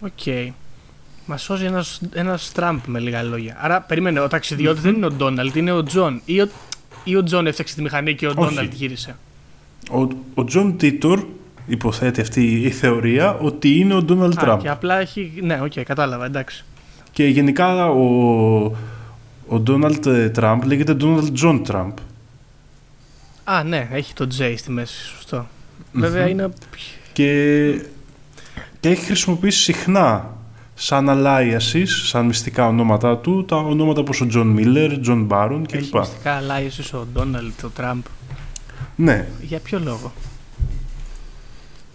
[0.00, 0.52] Οκ.
[1.26, 3.56] Μας σώζει ένας ένας Τραμπ με λίγα λόγια.
[3.60, 6.20] Άρα περίμενε, ο ταξιδιώτης δεν είναι ο Ντόναλτ, είναι ο Τζον.
[6.24, 6.48] Ή ο,
[7.04, 8.38] ή ο Τζον έφτιαξε τη μηχανή και ο Όχι.
[8.38, 9.16] Ντόναλτ γύρισε.
[9.90, 11.24] Ο, ο Τζον Τίτορ
[11.66, 14.60] υποθέτει αυτή η θεωρία ότι είναι ο Ντόναλτ Α, Τραμπ.
[14.60, 15.32] και απλά έχει.
[15.42, 16.64] Ναι, οκ, κατάλαβα, εντάξει.
[17.12, 18.04] Και γενικά ο,
[19.46, 21.92] ο Ντόναλτ Τραμπ λέγεται Ντόναλτ Τζον Τραμπ.
[23.44, 25.46] Α, ναι, έχει το J στη μέση, σωστό.
[25.92, 26.48] Βέβαια είναι.
[27.12, 27.84] Και,
[28.80, 30.36] και έχει χρησιμοποιήσει συχνά
[30.74, 35.90] σαν aliases, σαν μυστικά ονόματά του, τα ονόματα όπως ο Τζον Μίλλερ, Τζον Μπάρον Έχει
[35.90, 35.98] κλπ.
[35.98, 38.02] μυστικά aliases ο Ντόναλτ, ο Τραμπ.
[38.96, 40.12] Ναι, Για ποιο λόγο;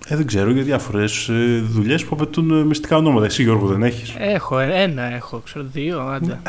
[0.07, 3.25] ε, δεν ξέρω για διάφορες ε, δουλειές που απαιτούν ε, μυστικά ονόματα.
[3.25, 6.39] Εσύ Γιώργο δεν έχεις; Έχω, ε, ένα έχω, ξέρω, δύο, άντε.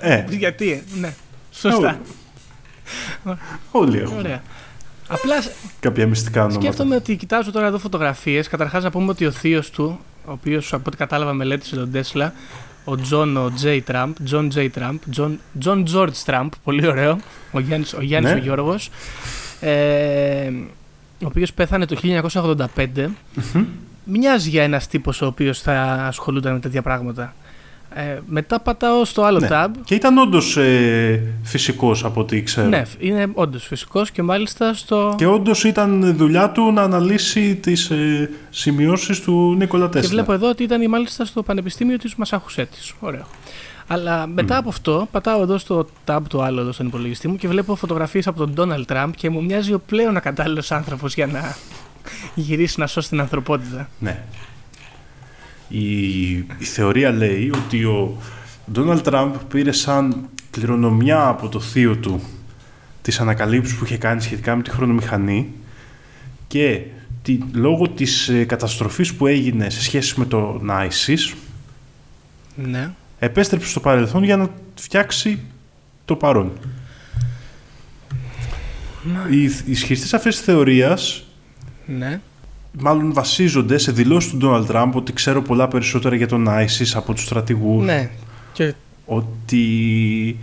[0.00, 1.14] Ε, Γιατί, ε, ναι.
[1.52, 2.00] Σωστά.
[3.70, 4.42] Όλοι έχουν Ωραία.
[5.08, 5.34] Απλά
[5.80, 6.60] κάποια μυστικά ονόματα.
[6.66, 8.48] Σκέφτομαι ότι κοιτάζω τώρα εδώ φωτογραφίες.
[8.48, 12.32] Καταρχάς να πούμε ότι ο θείος του, ο οποίος από ό,τι κατάλαβα μελέτησε τον Τέσλα,
[12.84, 17.18] ο Τζον ο Τζέι Τραμπ, Τζον Τζέι Τραμπ, Τζον, Τζον Τζόρτζ Τραμπ, πολύ ωραίο.
[17.52, 18.38] Ο Γιάννης ο, Γιάννης Ναι.
[18.38, 18.90] ο Γιώργος,
[19.60, 20.50] ε,
[21.22, 23.10] ο οποίος πέθανε το 1985.
[23.54, 23.64] Μμμ.
[24.04, 27.34] Μοιάζει για ένας τύπος ο οποίος θα ασχολούνταν με τέτοια πράγματα.
[27.96, 29.48] Ε, μετά πατάω στο άλλο Ναι.
[29.50, 29.68] tab.
[29.84, 32.68] Και ήταν όντως ε, φυσικός από ό,τι ξέρω.
[32.68, 35.14] Ναι, είναι όντως φυσικός και μάλιστα στο.
[35.18, 40.08] Και όντως ήταν δουλειά του να αναλύσει τις ε, σημειώσεις του Νίκολα Τέσλα.
[40.08, 42.94] Και βλέπω εδώ ότι ήταν μάλιστα στο Πανεπιστήμιο της Μασαχουσέτης.
[43.00, 43.26] Ωραίο.
[43.86, 47.48] Αλλά μετά από αυτό, πατάω εδώ στο tab το άλλο εδώ στον υπολογιστή μου και
[47.48, 51.56] βλέπω φωτογραφίες από τον Ντόναλτ Τραμπ και μου μοιάζει ο πλέον ακατάλληλος άνθρωπος για να
[52.34, 53.88] γυρίσει να σώσει την ανθρωπότητα.
[53.98, 54.24] Ναι.
[55.74, 58.16] Η, η θεωρία λέει ότι ο
[58.72, 62.20] Ντόναλτ Τραμπ πήρε σαν κληρονομιά από το θείο του
[63.02, 65.52] τις ανακαλύψεις που είχε κάνει σχετικά με τη χρονομηχανή
[66.46, 66.80] και
[67.22, 71.34] τη, λόγω της ε, καταστροφής που έγινε σε σχέση με το ISIS
[72.56, 72.90] Ναι.
[73.18, 75.38] επέστρεψε στο παρελθόν για να φτιάξει
[76.04, 76.52] το παρόν.
[79.30, 81.24] Οι οι ισχυριστές αυτής της θεωρίας
[81.86, 82.20] Ναι.
[82.80, 87.12] Μάλλον βασίζονται σε δηλώσεις του Ντόναλτ Τραμπ ότι ξέρω πολλά περισσότερα για τον ISIS από
[87.14, 88.10] τους στρατηγούς Ναι.
[88.52, 88.74] Και
[89.06, 90.36] ότι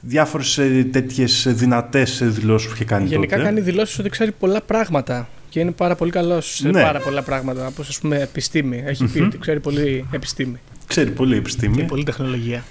[0.00, 3.48] διάφορες ε, τέτοιες ε, δυνατές ε, δηλώσεις που είχε κάνει γενικά τότε.
[3.48, 5.28] κάνει δηλώσεις ότι ξέρει πολλά πράγματα.
[5.50, 6.82] Και είναι πάρα πολύ καλός σε Ναι.
[6.82, 7.66] πάρα πολλά πράγματα.
[7.66, 8.82] Όπως ας πούμε επιστήμη.
[8.86, 9.26] Έχει πει Μμμ.
[9.26, 12.64] ότι ξέρει πολύ επιστήμη Ξέρει πολύ επιστήμη και πολύ τεχνολογία.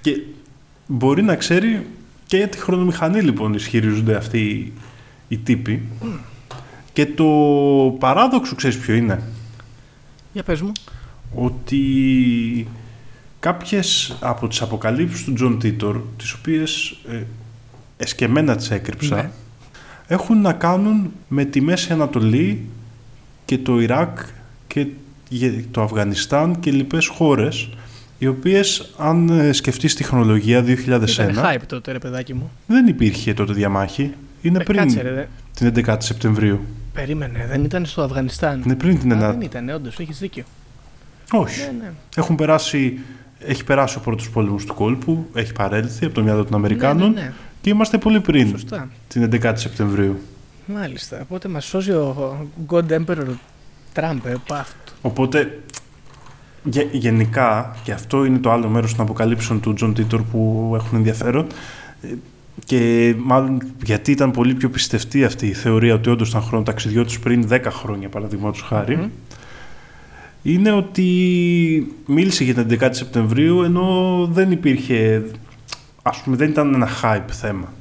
[0.00, 0.20] και
[0.86, 1.86] μπορεί να ξέρει
[2.26, 4.72] και για τη χρονομηχανή λοιπόν ισχυρίζονται αυτοί οι-
[5.28, 5.82] οι τύποι.
[7.00, 7.24] Και το
[7.98, 9.22] παράδοξο ξέρεις ποιο είναι;
[10.32, 10.72] Για πες μου.
[11.34, 12.68] ότι
[13.40, 17.22] κάποιες από τις αποκαλύψεις του Τζον Τίτορ, τις οποίες ε,
[17.96, 19.30] εσκεμμένα τις έκρυψα, Ναι.
[20.06, 22.64] έχουν να κάνουν με τη Μέση Ανατολή
[23.44, 24.18] και το Ιράκ
[24.66, 24.86] και
[25.28, 27.68] γε- το Αφγανιστάν και λοιπές χώρες
[28.18, 32.50] οι οποίες αν ε, σκεφτείς τη χρονολογία 2001 Ήταν hype τότε ρε παιδάκι μου.
[32.66, 35.12] δεν υπήρχε τότε διαμάχη είναι Ε, πριν Κάτσε ρε.
[35.12, 35.24] δε.
[35.70, 36.60] την 11η Σεπτεμβρίου
[36.92, 38.62] Περίμενε, δεν ήταν στο Αφγανιστάν.
[38.64, 40.44] είναι πριν την Α, 9 δεν ήταν, όντως, έχεις δίκιο.
[41.32, 41.92] όχι Ναι, ναι.
[42.16, 42.98] Έχουν περάσει,
[43.38, 47.20] έχει περάσει ο πρώτος πόλεμος του κόλπου, έχει παρέλθει από το μυαλό των Αμερικάνων Ναι,
[47.20, 47.32] ναι, ναι.
[47.60, 48.88] και είμαστε πολύ πριν Σωστά.
[49.08, 50.18] την 11η Σεπτεμβρίου.
[50.66, 51.20] Μάλιστα.
[51.22, 53.26] Οπότε μας σώζει ο God Emperor
[53.94, 54.92] Trump ε, από αυτό.
[55.02, 55.58] Οπότε,
[56.64, 60.98] γε- γενικά, και αυτό είναι το άλλο μέρος των αποκαλύψεων του Τζον Τίτορ που έχουν
[60.98, 61.46] ενδιαφέρον,
[62.02, 62.08] ε,
[62.64, 67.48] και μάλλον γιατί ήταν πολύ πιο πιστευτή αυτή η θεωρία ότι όντως ήταν χρονοταξιδιώτης πριν
[67.50, 69.08] 10 χρόνια, παραδείγματος χάρη, Μμμ.
[70.42, 71.06] είναι ότι
[72.06, 75.22] μίλησε για την 11η Σεπτεμβρίου ενώ δεν υπήρχε,
[76.02, 77.72] ας πούμε, δεν ήταν ένα hype θέμα.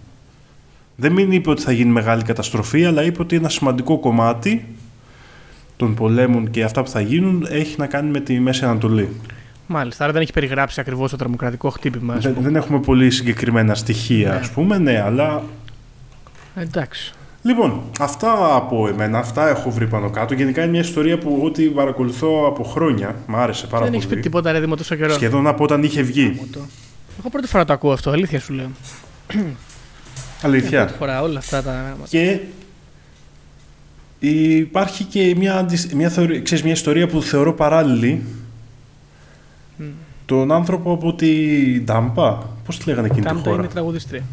[0.95, 4.65] Δεν μην είπε ότι θα γίνει μεγάλη καταστροφή, αλλά είπε ότι ένα σημαντικό κομμάτι
[5.77, 9.09] των πολέμων και αυτά που θα γίνουν έχει να κάνει με τη Μέση Ανατολή.
[9.71, 10.03] Μάλιστα.
[10.03, 12.13] Άρα δεν έχει περιγράψει ακριβώς το τρομοκρατικό χτύπημα.
[12.13, 12.45] ας Δεν, πούμε.
[12.45, 14.35] δεν έχουμε πολύ συγκεκριμένα στοιχεία, Ναι.
[14.35, 15.43] ας πούμε, ναι, αλλά...
[16.55, 17.13] Εντάξει.
[17.43, 20.33] Λοιπόν, αυτά από εμένα, αυτά έχω βρει πάνω κάτω.
[20.33, 24.15] Γενικά είναι μια ιστορία που ό,τι παρακολουθώ από χρόνια, μ' άρεσε πάρα δεν έχεις πολύ.
[24.17, 25.13] πει τίποτα ρε Δήμο τόσο καιρό.
[25.13, 26.33] Σχεδόν από όταν είχε βγει.
[26.39, 26.59] Μου το.
[27.19, 28.69] Εγώ πρώτη φορά το ακούω αυτό, αλήθεια σου λέω.
[30.41, 30.79] Αλήθεια.
[30.79, 31.97] Πρώτη φορά όλα αυτά τα.
[32.09, 32.39] Και
[34.39, 38.23] υπάρχει και μια, αντισ- μια, θεωρία, ξέρεις, μια ιστορία που θεωρώ παράλληλη.
[39.79, 39.85] Μμ.
[40.25, 42.37] Τον άνθρωπο από την Τάμπα.
[42.65, 44.23] Πώς τη λέγανε εκείνη τη Τάμτα χώρα; είναι τραγουδίστρια.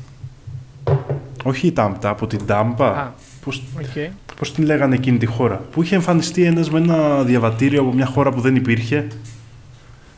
[1.42, 2.86] Όχι η Τάμτα, από την Τάμπα.
[2.88, 3.12] Α,
[3.44, 4.12] Πώς, οκ.
[4.38, 8.06] πώς την λέγανε εκείνη τη χώρα; Που είχε εμφανιστεί ένας με ένα διαβατήριο από μια
[8.06, 9.06] χώρα που δεν υπήρχε.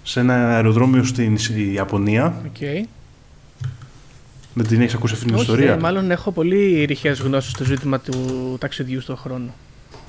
[0.03, 1.39] Σε ένα αεροδρόμιο στην
[1.73, 2.43] Ιαπωνία.
[2.47, 2.87] οκ.
[4.55, 7.65] Δεν την έχεις ακούσει αυτή την Όχι, ιστορία; ναι, μάλλον έχω πολύ ρηχές γνώσεις στο
[7.65, 8.15] ζήτημα του
[8.61, 9.55] ταξιδιού στον χρόνο.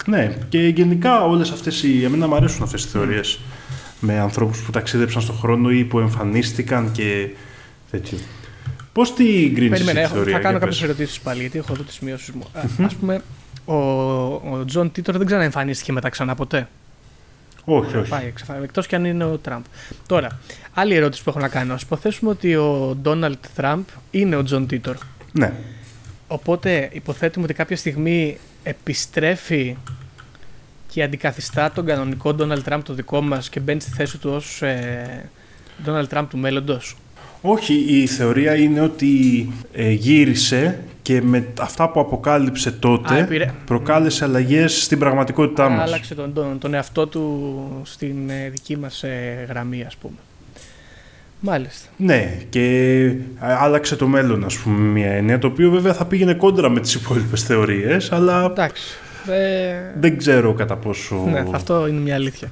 [0.06, 2.04] Ναι, και γενικά όλες αυτές οι...
[2.04, 3.40] Εμένα μου αρέσουν αυτές τις θεωρίες.
[4.00, 7.30] Με ανθρώπους που ταξίδεψαν στον χρόνο ή που εμφανίστηκαν και
[7.92, 8.18] τέτοιο.
[8.94, 10.90] Πώς την κρίνεις Περίμενε, τη έχω, θεωρία, θα κάνω για κάποιες πες.
[10.90, 12.48] ερωτήσεις πάλι, γιατί έχω εδώ τις σημειώσεις μου.
[12.54, 13.22] Α ας πούμε,
[13.66, 13.76] ο,
[14.34, 16.68] ο Τζον Τίτορ δεν ξαναεμφανίστηκε μετά ξανά ποτέ.
[17.66, 18.10] Όχι, όχι.
[18.10, 18.64] Πάει εξαφανίστηκε.
[18.64, 19.64] Εκτός κι αν είναι ο Τραμπ.
[20.06, 20.40] Τώρα,
[20.74, 21.74] άλλη ερώτηση που έχω να κάνω.
[21.74, 24.98] Ας υποθέσουμε ότι ο Ντόναλτ Τραμπ είναι ο Τζον Τίτορ.
[25.32, 25.54] Ναι.
[26.28, 29.76] Οπότε υποθέτουμε ότι κάποια στιγμή επιστρέφει
[30.92, 34.62] και αντικαθιστά τον κανονικό Donald Trump το δικό μας και μπαίνει στη θέση του ως
[34.62, 35.30] ε,
[35.86, 36.96] Donald Trump του μέλλοντος.
[37.42, 43.52] Όχι, η θεωρία είναι ότι ε, γύρισε και με αυτά που αποκάλυψε τότε Α, επηρε-
[43.66, 45.82] προκάλεσε αλλαγές στην πραγματικότητά μας.
[45.88, 50.16] Άλλαξε τον, τον, τον εαυτό του στην ε, δική μας ε, γραμμή ας πούμε.
[51.40, 51.90] Μάλιστα.
[51.98, 52.62] Ναι, και
[53.04, 56.80] ε, άλλαξε το μέλλον, ας πούμε, μια έννοια, το οποίο βέβαια θα πήγαινε κόντρα με
[56.80, 58.98] τις υπόλοιπες θεωρίες, αλλά Εντάξει.
[59.28, 61.16] Ε, δεν ξέρω κατά πόσο...
[61.16, 62.50] Ναι, αυτό είναι μια αλήθεια.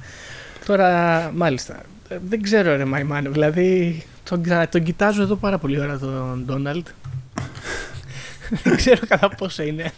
[0.66, 1.80] Τώρα, μάλιστα.
[2.08, 6.42] ε, Δεν ξέρω ρε Μαϊμάνο, δηλαδή τον, ξα- τον κοιτάζω εδώ πάρα πολύ ώρα τον
[6.46, 6.86] Ντόναλτ.
[8.62, 9.92] δεν ξέρω κατά πόσο είναι.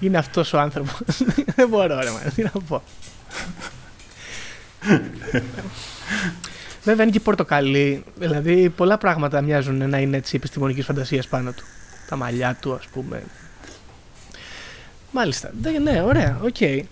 [0.00, 1.00] Είναι αυτός ο άνθρωπος.
[1.56, 2.82] δεν μπορώ ρε Μαϊμάνο, τι να πω.
[6.84, 11.64] Βέβαια είναι και πορτοκαλί, δηλαδή πολλά πράγματα μοιάζουν να είναι έτσι επιστημονικής φαντασίας πάνω του.
[12.08, 13.22] Τα μαλλιά του ας πούμε,
[15.10, 15.50] Μάλιστα.
[15.62, 16.62] Ναι, ναι ωραία, οκ.
[16.62, 16.82] Α, ε,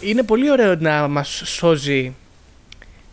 [0.00, 2.12] Είναι πολύ ωραίο να μας σώζει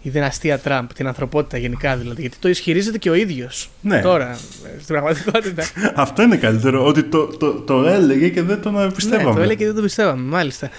[0.01, 3.69] η δυναστεία Τραμπ, την ανθρωπότητα γενικά δηλαδή, γιατί το ισχυρίζεται και ο ίδιος.
[3.81, 4.01] Ναι.
[4.01, 4.37] Τώρα, ε,
[4.81, 5.63] στην πραγματικότητα.
[6.03, 9.29] Αυτό είναι καλύτερο, ότι το, το, το έλεγε και δεν τον πιστεύαμε.
[9.29, 10.69] ναι, το έλεγε και δεν το πιστεύαμε, μάλιστα.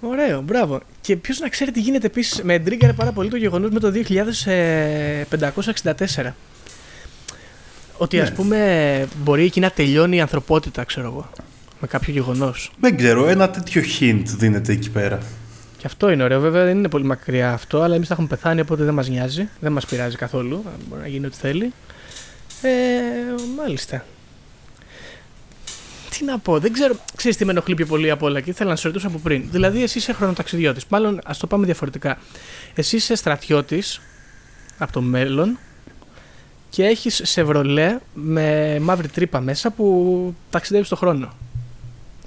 [0.00, 0.80] Ωραίο, μπράβο.
[1.00, 2.42] Και ποιος να ξέρει τι γίνεται επίσης.
[2.42, 6.32] Με τρίγκαρε πάρα πολύ το γεγονός με το 2564.
[7.96, 8.22] Ότι Ναι.
[8.22, 11.30] ας πούμε μπορεί εκεί να τελειώνει η ανθρωπότητα, ξέρω εγώ.
[11.84, 12.70] Με κάποιο γεγονός.
[12.80, 15.18] Δεν ξέρω, ένα τέτοιο hint δίνεται εκεί πέρα.
[15.78, 16.40] Και αυτό είναι ωραίο.
[16.40, 19.48] Βέβαια δεν είναι πολύ μακριά αυτό, αλλά εμείς θα έχουμε πεθάνει οπότε δεν μας νοιάζει.
[19.60, 20.64] Δεν μας πειράζει καθόλου.
[20.88, 21.72] Μπορεί να γίνει ό,τι θέλει.
[22.62, 22.68] Ε,
[23.56, 24.04] μάλιστα.
[26.10, 26.94] Τι να πω, δεν ξέρω.
[27.16, 29.44] Ξέρεις τι με ενοχλεί πιο πολύ απ' όλα και ήθελα να σε ρωτήσω από πριν.
[29.50, 30.86] Δηλαδή, εσύ είσαι χρονοταξιδιώτης.
[30.88, 32.18] Μάλλον ας το πάμε διαφορετικά.
[32.74, 34.00] Εσύ είσαι στρατιώτης
[34.78, 35.58] από το μέλλον
[36.70, 41.32] και έχεις σεβρολέ με μαύρη τρύπα μέσα που ταξιδεύεις στον χρόνο.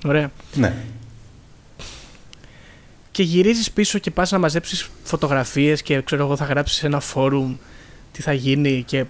[0.03, 0.73] Ωραία Ναι.
[3.11, 6.99] και γυρίζεις πίσω και πας να μαζέψεις φωτογραφίες και ξέρω εγώ θα γράψεις σε ένα
[6.99, 7.55] φόρουμ
[8.11, 9.05] τι θα γίνει και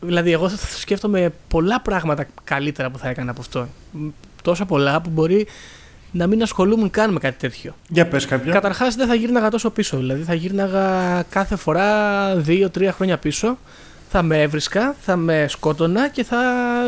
[0.00, 4.06] δηλαδή εγώ θα σκέφτομαι πολλά πράγματα καλύτερα που θα έκανα από αυτό Μ,
[4.42, 5.46] τόσα πολλά που μπορεί
[6.12, 8.52] να μην ασχολούμουν καν με κάτι τέτοιο Για πες κάποια.
[8.52, 13.58] Καταρχάς δεν θα γύρναγα τόσο πίσω δηλαδή θα γύρναγα κάθε φορά δύο-τρία χρόνια πίσω
[14.12, 16.36] θα με έβρισκα, θα με σκότωνα και θα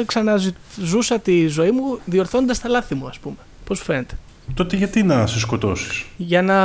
[0.06, 4.14] ξαναζούσα τη ζωή μου διορθώνοντας τα λάθη μου ας πούμε πώς σου φαίνεται
[4.54, 6.56] Τότε γιατί να σε σκοτώσεις; για να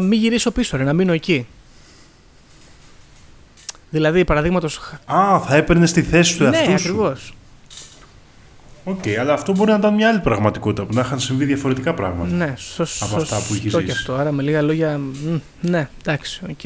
[0.00, 1.46] μην γυρίσω πίσω, ρε, να μείνω εκεί.
[3.90, 4.78] Δηλαδή, παραδείγματος.
[5.06, 6.74] Α, θα έπαιρνες στη θέση του Ναι, εαυτού σου.
[6.88, 7.34] ακριβώς.
[8.84, 12.34] Οκ, αλλά αυτό μπορεί να ήταν μια άλλη πραγματικότητα που να είχαν συμβεί διαφορετικά πράγματα.
[12.34, 13.98] Ναι, σω, Από αυτά που έχεις σωστό και ζήσει.
[13.98, 14.14] αυτό.
[14.14, 14.98] Άρα, με λίγα λόγια.
[14.98, 16.64] μ, Ναι, εντάξει, οκ.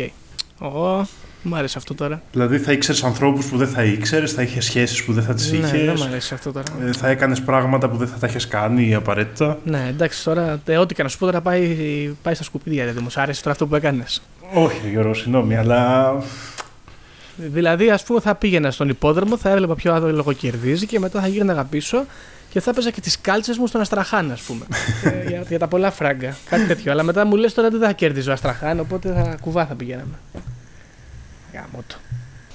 [0.62, 1.06] Εγώ.
[1.42, 2.22] Μου άρεσε αυτό τώρα.
[2.32, 5.50] Δηλαδή θα ήξερες ανθρώπους που δεν θα ήξερες, θα είχες σχέσεις που δεν θα τις
[5.52, 5.84] Ναι, είχε.
[5.84, 6.66] δεν μου αρέσει αυτό τώρα.
[6.86, 9.58] Ε, θα έκανες πράγματα που δεν θα τα έχει κάνει απαραίτητα.
[9.64, 11.66] Ναι, εντάξει, τώρα ε, ό,τι και να σου πω τώρα πάει,
[12.22, 12.82] πάει στα σκουπίδια.
[12.82, 14.22] Δηλαδή, μου σ' άρεσε τώρα αυτό που έκανες.
[14.54, 16.12] Όχι, Γιώργο, συγγνώμη, αλλά.
[17.36, 21.26] Δηλαδή, ας πούμε, θα πήγαινα στον υπόδρομο, θα έβλεπα ποιο άτομο κερδίζει και μετά θα
[21.26, 22.04] γύρναγα πίσω
[22.50, 24.64] και θα έπαιζα και τις κάλτσες μου στον Αστραχάν, ας πούμε.
[25.04, 26.36] Ε, για, για τα πολλά φράγκα.
[26.50, 26.92] Κάτι τέτοιο.
[26.92, 30.12] Αλλά μετά μου λες τώρα δεν θα κέρδιζε ο Αστραχάν, οπότε θα κουβά θα πηγαίναμε.
[31.54, 31.94] Γαμώτο.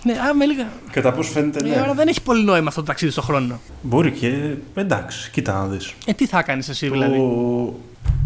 [0.03, 0.67] Ναι, α, με λίγα.
[0.91, 1.75] Κατά πώς φαίνεται, Ε, ναι.
[1.75, 3.59] άρα δεν έχει πολύ νόημα αυτό το ταξίδι στον χρόνο.
[3.81, 4.55] Μπορεί και.
[4.75, 5.93] Εντάξει, κοίτα να δεις.
[6.05, 7.15] Ε, τι θα κάνεις εσύ δηλαδή;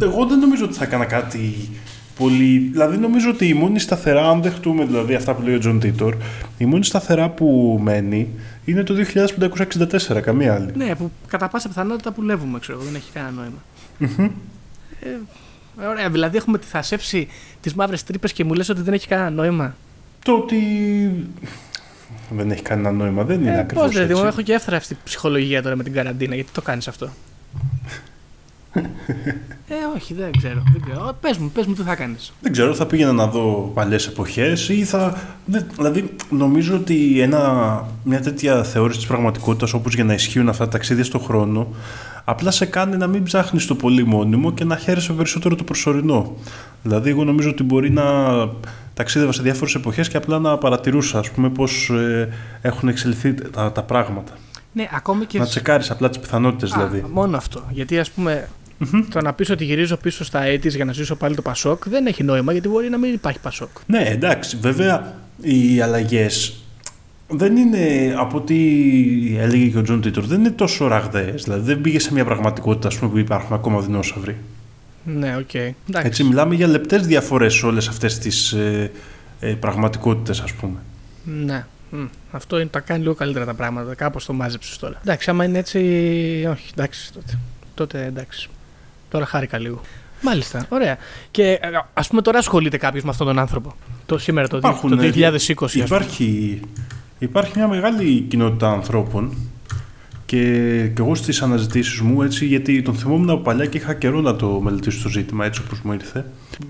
[0.02, 1.70] Εγώ δεν νομίζω ότι θα έκανα κάτι
[2.18, 2.58] πολύ.
[2.58, 6.16] Δηλαδή, νομίζω ότι η μόνη σταθερά, αν δεχτούμε δηλαδή αυτά που λέει ο Τζον Τίτορ,
[6.58, 8.30] η μόνη σταθερά που μένει
[8.66, 8.96] είναι το
[10.10, 10.72] 2564, καμία άλλη.
[10.76, 13.64] Ναι, που κατά πάσα πιθανότητα πουλεύουμε, ξέρω εγώ, δεν έχει κανένα νόημα.
[15.02, 17.28] Ε, ωραία, δηλαδή έχουμε τιθασέψει
[17.62, 19.76] τις μαύρες τρύπες και μου λες ότι δεν έχει κανένα νόημα;
[20.24, 20.58] Το ότι.
[22.36, 23.84] Δεν έχει κανένα νόημα, δεν είναι Ε, ακριβώς.
[23.86, 27.10] Πώς δηλαδή, εγώ έχω και εύθραυστη ψυχολογία τώρα με την καραντίνα, γιατί το κάνεις αυτό.
[29.70, 30.64] ε, όχι, δεν ξέρω.
[30.72, 31.18] Δεν ξέρω.
[31.22, 32.34] Πες μου, πες μου τι θα κάνεις.
[32.42, 35.18] Δεν ξέρω, θα πήγαινα να δω παλιές εποχές ή θα.
[35.46, 40.64] δεν- Δηλαδή, νομίζω ότι ένα, μια τέτοια θεώρηση της πραγματικότητας, όπως για να ισχύουν αυτά
[40.66, 41.68] τα ταξίδια στον χρόνο,
[42.26, 46.34] απλά σε κάνει να μην ψάχνεις το πολύ μόνιμο και να χαίρεσαι περισσότερο το προσωρινό.
[46.84, 48.04] Δηλαδή, εγώ νομίζω ότι μπορεί να
[49.00, 51.92] ταξίδευα σε διάφορες εποχές και απλά να παρατηρούσα, ας πούμε, πώς
[52.62, 54.32] έχουν εξελιχθεί τα, τα πράγματα.
[54.74, 55.40] Ναι, ακόμη και.
[55.40, 57.06] Να τσεκάρεις απλά τις πιθανότητες Α, δηλαδή.
[57.12, 57.64] μόνο αυτό.
[57.70, 58.50] Γιατί ας πούμε,
[59.14, 62.06] το να πεις ότι γυρίζω πίσω στα eighties για να ζήσω πάλι το Πασόκ δεν
[62.06, 63.70] έχει νόημα γιατί μπορεί να μην υπάρχει Πασόκ.
[63.86, 64.58] Ναι, εντάξει.
[64.62, 66.60] Βέβαια, οι αλλαγές
[67.28, 68.56] δεν είναι από ό,τι
[69.40, 71.44] έλεγε και ο Τζον Τίτορ, δεν είναι τόσο ραγδαίες.
[71.44, 74.38] Δηλαδή, δεν πήγε σε μια πραγματικότητα ας πούμε, που υπάρχουν ακόμα δεινόσαυροι.
[75.04, 75.54] Ναι, οκ.
[75.54, 75.76] Εντάξει.
[76.08, 78.92] Έτσι, μιλάμε για λεπτές διαφορές σε όλες αυτές τις ε,
[79.40, 80.78] ε, πραγματικότητες, ας πούμε.
[81.24, 81.66] Ναι.
[81.92, 82.06] Μμ.
[82.32, 83.96] Αυτό είναι, τα κάνει λίγο καλύτερα τα πράγματα.
[83.96, 85.00] Κάπως το μάζεψες τώρα.
[85.02, 85.78] Εντάξει, άμα είναι έτσι.
[86.52, 87.40] Όχι, εντάξει τότε.
[87.76, 88.50] Τότε εντάξει.
[89.10, 89.82] Τώρα χάρηκα λίγο.
[90.22, 90.98] Μάλιστα, ωραία.
[91.32, 91.60] Και
[91.94, 93.76] ας πούμε τώρα ασχολείται κάποιος με αυτόν τον άνθρωπο;
[94.06, 95.32] Το σήμερα, το, Υπάρχουν, το ε, 2020.
[95.32, 95.84] ας πούμε.
[95.84, 96.60] Υπάρχει,
[97.20, 99.38] υπάρχει μια μεγάλη κοινότητα ανθρώπων
[100.30, 104.22] και, και εγώ στις αναζητήσεις μου έτσι γιατί τον θυμόμουν από παλιά και είχα καιρό
[104.22, 106.26] να το μελετήσω το ζήτημα έτσι όπως μου ήρθε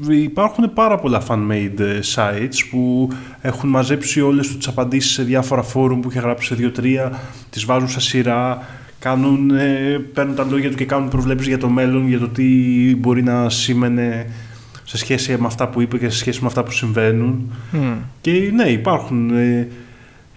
[0.10, 3.10] υπάρχουν πάρα πολλά fan-made ε, sites που
[3.42, 7.90] έχουν μαζέψει όλες τις απαντήσεις σε διάφορα φόρουμ που είχε γράψει σε δύο-τρία τις βάζουν
[7.90, 8.68] σε σειρά
[9.00, 12.44] κάνουν, ε, παίρνουν τα λόγια του και κάνουν προβλέψεις για το μέλλον για το τι
[12.96, 14.28] μπορεί να σήμαινε
[14.84, 17.92] σε σχέση με αυτά που είπε και σε σχέση με αυτά που συμβαίνουν Μμ.
[18.22, 19.30] και ναι, υπάρχουν.
[19.38, 19.68] ε,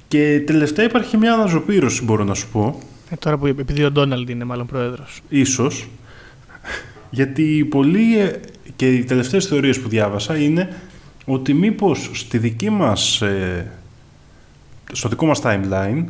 [0.09, 2.81] και τελευταία υπάρχει μια αναζωπήρωση, μπορώ να σου πω.
[3.13, 5.21] Ε, τώρα που είπε, επειδή ο Ντόναλντ είναι μάλλον πρόεδρος.
[5.29, 5.89] Ίσως.
[7.11, 8.41] Γιατί πολλοί ε,
[8.77, 10.81] και οι τελευταίες θεωρίες που διάβασα είναι
[11.25, 13.71] ότι μήπως στη δική μας, ε,
[14.93, 16.05] στο δικό μας timeline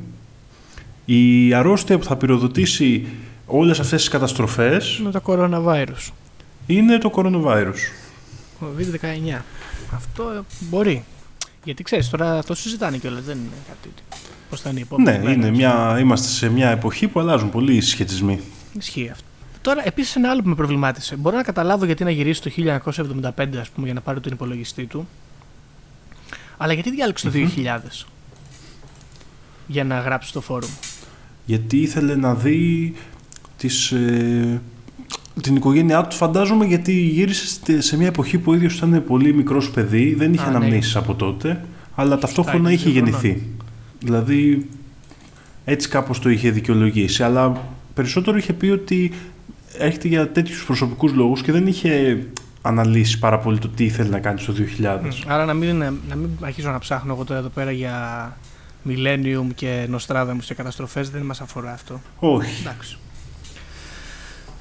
[1.05, 3.07] η αρρώστια που θα πυροδοτήσει
[3.47, 6.11] όλες αυτές τις καταστροφές Είναι το coronavirus.
[6.67, 7.81] είναι το coronavirus.
[8.61, 9.41] COVID-19.
[9.95, 11.05] Αυτό ε, μπορεί.
[11.65, 13.25] Γιατί ξέρεις, τώρα αυτό συζητάνε κιόλας.
[13.25, 13.89] Δεν είναι κάτι.
[14.53, 15.11] Πώς θα είναι η επόμενη.
[15.19, 18.41] Ναι, μέρα, είναι ας μια, είμαστε σε μια εποχή που αλλάζουν πολύ οι συσχετισμοί.
[18.79, 19.25] Ισχύει αυτό.
[19.61, 21.17] Τώρα, επίσης, ένα άλλο που με προβλημάτισε.
[21.17, 24.85] Μπορώ να καταλάβω γιατί να γυρίσει το 1975, ας πούμε, για να πάρει τον υπολογιστή
[24.87, 25.09] του.
[26.57, 28.07] Αλλά γιατί διάλεξε το 2000
[29.67, 30.71] για να γράψει το φόρουμ;
[31.45, 32.95] γιατί ήθελε να δει
[33.57, 34.61] τις, ε,
[35.43, 39.35] την οικογένειά του φαντάζομαι γιατί γύρισε στη- σε μια εποχή που ο ίδιος ήταν πολύ
[39.35, 40.57] μικρός παιδί δεν είχε Α, ναι.
[40.57, 43.43] αναμνήσεις από τότε αλλά ταυτόχρονα είχε είχε δύο γεννηθεί
[44.05, 44.69] δηλαδή
[45.65, 47.61] έτσι κάπως το είχε δικαιολογήσει αλλά
[47.95, 49.13] περισσότερο είχε πει ότι
[49.79, 52.23] έρχεται για τέτοιους προσωπικούς λόγους και δεν είχε
[52.63, 55.77] αναλύσει πάρα πολύ το τι ήθελε να κάνει στο 2000 Άρα να μην,
[56.09, 58.37] να μην αρχίζω να ψάχνω εγώ τώρα εδώ πέρα για
[58.89, 62.01] Millennium και Nostradamus και καταστροφές, δεν μας αφορά αυτό.
[62.19, 62.97] όχι Εντάξει.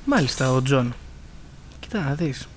[0.05, 0.93] Μάλιστα, ο Τζον.
[1.79, 2.47] Κοίτα να δεις.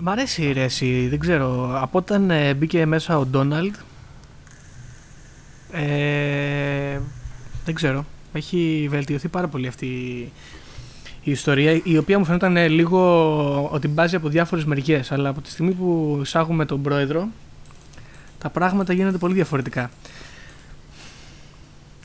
[0.00, 1.78] Μ' αρέσει, μ' αρέσει, δεν ξέρω.
[1.82, 3.74] Από όταν ε, μπήκε μέσα ο Ντόναλντ,
[5.72, 7.00] ε,
[7.64, 8.04] δεν ξέρω.
[8.32, 9.86] Έχει βελτιωθεί πάρα πολύ αυτή
[11.22, 15.40] η ιστορία, η οποία μου φαίνονταν ε, λίγο ότι μπάζει από διάφορες μεριές, αλλά από
[15.40, 17.28] τη στιγμή που εισάγουμε τον πρόεδρο,
[18.38, 19.90] τα πράγματα γίνονται πολύ διαφορετικά.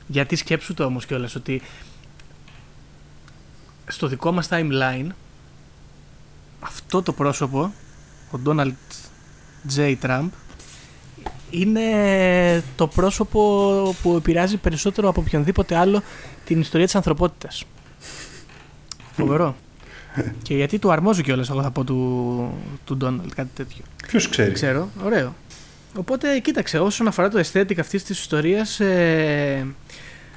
[0.06, 1.62] Γιατί σκέψου το όμως κιόλας ότι
[3.86, 5.06] στο δικό μας timeline
[6.60, 7.72] αυτό το πρόσωπο,
[8.30, 8.72] ο Donald
[9.76, 9.96] J.
[10.02, 10.28] Trump,
[11.60, 16.02] είναι το πρόσωπο που επηρεάζει περισσότερο από οποιονδήποτε άλλο
[16.44, 17.64] την ιστορία της ανθρωπότητας.
[19.12, 19.56] Φοβερό.
[20.42, 22.50] Και γιατί του αρμόζει κιόλας, εγώ θα πω του,
[22.84, 23.84] του Donald, κάτι τέτοιο.
[24.06, 25.34] ποιος ξέρει; Δεν ξέρω, ωραίο.
[25.96, 29.66] Οπότε, κοίταξε, όσον αφορά το aesthetic αυτής της ιστορίας, ε,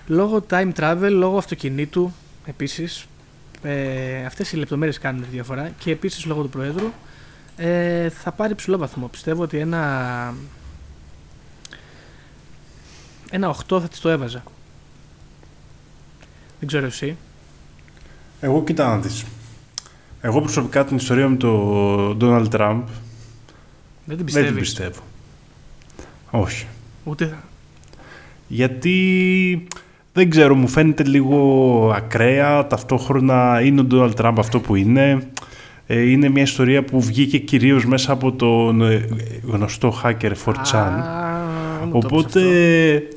[0.07, 2.13] λόγω time travel, λόγω αυτοκινήτου,
[2.45, 3.05] επίσης,
[3.61, 6.91] ε, αυτές οι λεπτομέρειες κάνουν τη διαφορά και επίσης λόγω του Προέδρου,
[7.57, 9.07] ε, θα πάρει ψηλό βαθμό.
[9.07, 10.33] Πιστεύω ότι ένα,
[13.31, 14.43] ένα 8 θα της το έβαζα.
[16.59, 17.17] Δεν ξέρω εσύ.
[18.39, 19.25] Εγώ κοίτα να δεις.
[20.21, 22.81] Εγώ προσωπικά την ιστορία με τον Donald Trump
[24.05, 24.49] Δεν την δεν πιστεύεις.
[24.49, 25.01] την πιστεύω.
[26.31, 26.65] Όχι.
[27.03, 27.37] Ούτε...
[28.47, 29.67] Γιατί
[30.13, 35.27] δεν ξέρω, μου φαίνεται λίγο ακραία, ταυτόχρονα είναι ο Donald Trump αυτό που είναι.
[35.87, 39.07] Ε, είναι μια ιστορία που βγήκε κυρίως μέσα από τον ε,
[39.43, 40.73] γνωστό hacker 4chan.
[40.73, 43.16] Α, μου το Οπότε πεις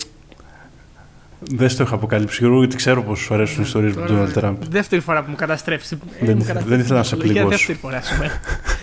[1.41, 4.07] δεν στο είχα αποκαλύψει Γιώργο, γιατί ξέρω πόσο σου αρέσουν οι ιστορίες αυτό.
[4.07, 4.57] του Donald Τώρα, Trump.
[4.71, 5.93] Δεύτερη φορά που μου καταστρέφεις.
[5.93, 7.67] Ε, Δεν μου ήθελα- καταστρέφεις δεν ήθελα να σε την ψυχολογία, πληγώσω.
[7.67, 8.41] Δεύτερη φορά σήμερα.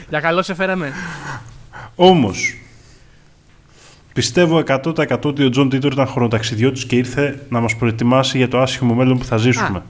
[0.09, 0.91] Για καλό σε φέραμε.
[1.95, 2.57] Όμως,
[4.13, 8.59] πιστεύω 100% ότι ο Τζον Τίτορ ήταν χρονοταξιδιώτης και ήρθε να μας προετοιμάσει για το
[8.59, 9.77] άσχημο μέλλον που θα ζήσουμε.
[9.77, 9.81] Α.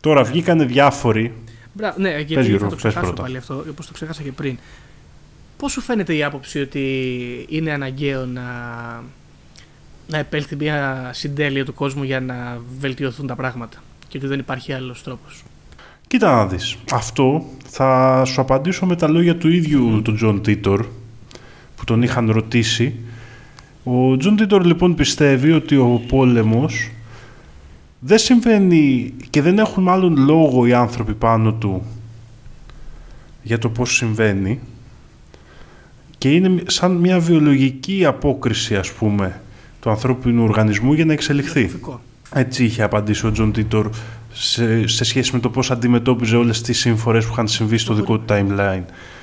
[0.00, 1.32] Τώρα βγήκανε διάφοροι
[1.72, 3.22] Μπράβο, ναι, γιατί Πες, Γιώργο, θα το πες ξεχάσω πρώτα.
[3.22, 4.58] πάλι αυτό, όπως το ξέχασα και πριν.
[5.56, 6.84] Πώς σου φαίνεται η άποψη ότι
[7.48, 8.42] είναι αναγκαίο να,
[10.08, 14.72] να επέλθει μια συντέλεια του κόσμου για να βελτιωθούν τα πράγματα και ότι δεν υπάρχει
[14.72, 15.42] άλλος τρόπος.
[16.06, 16.76] Κοίτα να δεις.
[16.92, 20.86] Αυτό θα σου απαντήσω με τα λόγια του ίδιου του Τζον Τίτορ
[21.76, 22.94] που τον είχαν ρωτήσει.
[23.84, 26.90] Ο Τζον Τίτορ λοιπόν πιστεύει ότι ο πόλεμος
[27.98, 31.82] δεν συμβαίνει και δεν έχουν μάλλον λόγο οι άνθρωποι πάνω του
[33.42, 34.60] για το πώς συμβαίνει
[36.18, 39.40] και είναι σαν μια βιολογική απόκριση ας πούμε
[39.86, 41.60] του ανθρώπινου οργανισμού για να εξελιχθεί.
[41.60, 42.00] Λογικό.
[42.32, 43.90] Έτσι είχε απαντήσει ο Τζον Τίτορ
[44.32, 48.18] σε, σε σχέση με το πώς αντιμετώπιζε όλες τις συμφορές που είχαν συμβεί στο δικό
[48.18, 48.82] του timeline.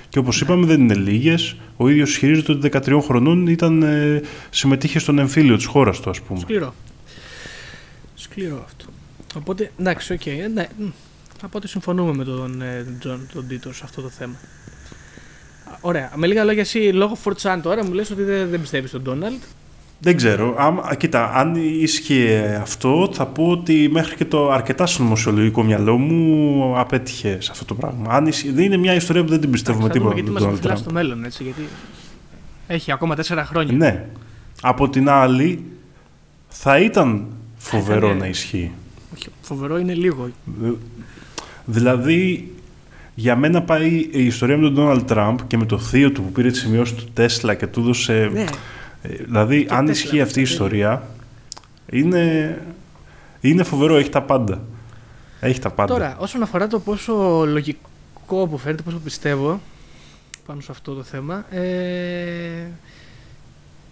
[0.10, 1.56] Και όπως είπαμε δεν είναι λίγες.
[1.78, 6.22] Ο ίδιος ισχυρίζεται ότι 13 χρονών ήταν, ε, συμμετείχε στον εμφύλιο της χώρας του ας
[6.22, 6.40] πούμε.
[6.40, 6.74] Σκληρό.
[8.16, 8.86] Σκληρό αυτό.
[9.36, 10.26] Οπότε, εντάξει, οκ.
[10.26, 10.84] ε, ναι, μ,
[11.46, 14.36] οπότε συμφωνούμε με τον ε, Τζον, τον Τίτορ σε αυτό το θέμα.
[15.72, 16.12] Α, Ωραία.
[16.16, 19.42] Με λίγα λόγια, εσύ λόγω 4chan τώρα μου λες ότι δεν, δεν πιστεύεις στον Ντόναλντ.
[20.04, 20.56] Δεν ξέρω.
[20.58, 26.74] Άμα, κοίτα, αν ίσχυε αυτό, θα πω ότι μέχρι και το αρκετά συνωμοσιολογικό μυαλό μου
[26.80, 28.14] απέτυχε σε αυτό το πράγμα.
[28.14, 30.22] Αν ίσχυε, δεν είναι μια ιστορία που δεν την πιστεύουμε Θα δούμε τίποτα.
[30.22, 30.86] γιατί με μας τον Donald επιφυλάσσει Trump.
[30.86, 31.62] στο μέλλον, έτσι, γιατί
[32.68, 33.74] έχει ακόμα τέσσερα χρόνια.
[33.74, 34.06] Ναι.
[34.62, 35.64] Από την άλλη,
[36.48, 37.26] θα ήταν
[37.58, 38.72] φοβερό ήταν, ε, να ισχύει.
[39.16, 40.30] Όχι, φοβερό είναι λίγο.
[41.66, 42.52] Δηλαδή,
[43.16, 44.76] για μένα πάει η ιστορία με τον
[45.08, 47.80] Donald Trump και με το θείο του που πήρε τη σημειώση του Τέσλα και του
[47.80, 48.30] έδωσε.
[48.34, 48.46] Ναι, Ε,
[49.04, 51.08] Δηλαδή, Και αν Tesla, ισχύει αυτή η αυτό ιστορία,
[51.90, 52.58] είναι,
[53.42, 54.62] είναι φοβερό, έχει τα πάντα.
[55.40, 55.94] Έχει τα πάντα.
[55.94, 57.14] Τώρα, όσον αφορά το πόσο
[57.48, 59.60] λογικό που φαίνεται, πόσο πιστεύω
[60.46, 62.68] πάνω σε αυτό το θέμα, ε,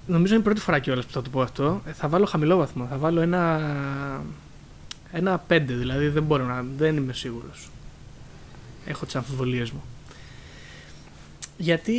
[0.08, 1.82] νομίζω είναι η πρώτη φορά κιόλας που θα το πω αυτό.
[1.88, 2.88] Ε, θα βάλω χαμηλό βαθμό.
[2.90, 3.62] Θα βάλω ένα,
[5.12, 7.70] ένα 5, δηλαδή δεν μπορώ να, δεν είμαι σίγουρος.
[8.86, 9.84] Έχω τις αμφιβολίες μου.
[11.62, 11.96] Γιατί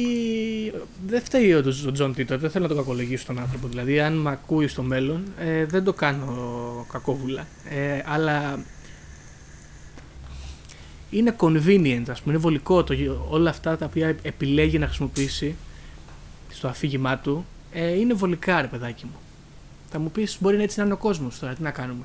[1.07, 3.67] δεν φταίει ο ο Τζον Τίτορ, δεν θέλω να το κακολογήσω τον άνθρωπο.
[3.69, 7.47] Δηλαδή, αν με ακούει στο μέλλον, ε, δεν το κάνω κακόβουλα.
[7.71, 8.59] Ε, αλλά
[11.11, 15.55] είναι convenient, ας πούμε, είναι βολικό το, γε- όλα αυτά τα οποία επιλέγει να χρησιμοποιήσει
[16.51, 19.19] στο αφήγημά του, ε, είναι βολικά ρε παιδάκι μου.
[19.91, 22.05] Θα μου πεις μπορεί να έτσι να είναι ο κόσμος τώρα, τι να κάνουμε.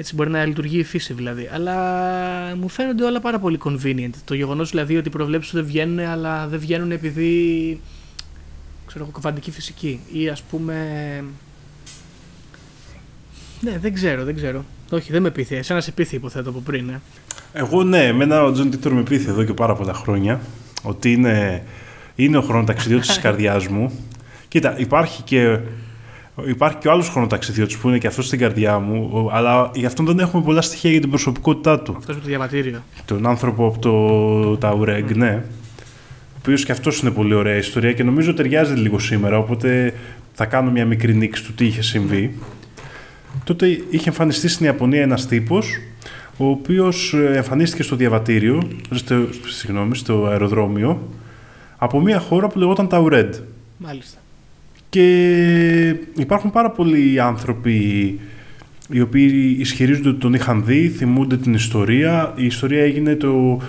[0.00, 1.48] Έτσι μπορεί να λειτουργεί η φύση δηλαδή.
[1.52, 1.74] Αλλά
[2.56, 4.10] μου φαίνονται όλα πάρα πολύ convenient.
[4.24, 7.80] Το γεγονός δηλαδή ότι οι προβλέψεις σου δεν βγαίνουν, αλλά δεν βγαίνουν επειδή
[8.86, 10.00] ξέρω εγώ, κβαντική φυσική.
[10.12, 10.74] Ή ας πούμε...
[13.60, 14.64] Ναι, δεν ξέρω, δεν ξέρω.
[14.90, 15.56] Όχι, δεν με πείθει.
[15.56, 16.88] Εσένα σε πείθει, υποθέτω από πριν.
[16.88, 17.00] Ε.
[17.52, 20.40] Εγώ ναι, εμένα ο Τζον Τίτορ με πείθει εδώ και πάρα πολλά χρόνια
[20.82, 21.64] ότι είναι,
[22.14, 23.92] είναι ο χρονοταξιδιώτης της καρδιάς μου.
[24.48, 25.58] Κοίτα, υπάρχει και,
[26.46, 29.86] υπάρχει και ο άλλος χρονοταξιδιώτης που είναι και αυτός στην καρδιά μου, ο- αλλά γι'
[29.86, 31.94] αυτόν δεν έχουμε πολλά στοιχεία για την προσωπικότητά του.
[31.96, 32.82] Αυτός με το διαβατήριο.
[33.04, 35.42] Τον άνθρωπο από το Ταουρέγ, ναι.
[36.34, 39.38] Ο οποίος και αυτός είναι πολύ ωραία ιστορία και νομίζω ταιριάζει λίγο σήμερα.
[39.38, 39.94] Οπότε
[40.32, 42.38] θα κάνω μια μικρή νήξη του τι είχε συμβεί.
[43.44, 45.78] Τότε είχε εμφανιστεί στην Ιαπωνία ένας τύπος,
[46.36, 49.14] ο οποίος εμφανίστηκε στο διαβατήριο, στο,
[49.46, 51.08] συγγνώμη, στο αεροδρόμιο,
[51.78, 53.34] από μια χώρα που λεγόταν Ταουρέντ.
[53.76, 54.18] Μάλιστα.
[54.90, 57.72] Και υπάρχουν πάρα πολλοί άνθρωποι
[58.90, 62.32] οι οποίοι ισχυρίζονται ότι τον είχαν δει, θυμούνται την ιστορία.
[62.36, 63.60] Η ιστορία έγινε το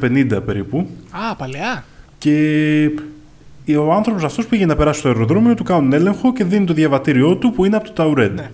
[0.00, 0.88] 1950 περίπου.
[1.10, 1.84] Α, παλαιά.
[2.18, 2.90] Και
[3.76, 7.36] ο άνθρωπος αυτός πήγε να περάσει στο αεροδρόμιο, του κάνουν έλεγχο και δίνει το διαβατήριό
[7.36, 8.34] του που είναι από το Ταουρέντ.
[8.34, 8.50] Ναι.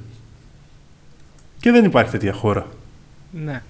[1.61, 2.67] Και δεν υπάρχει τέτοια χώρα.
[3.31, 3.63] Ναι.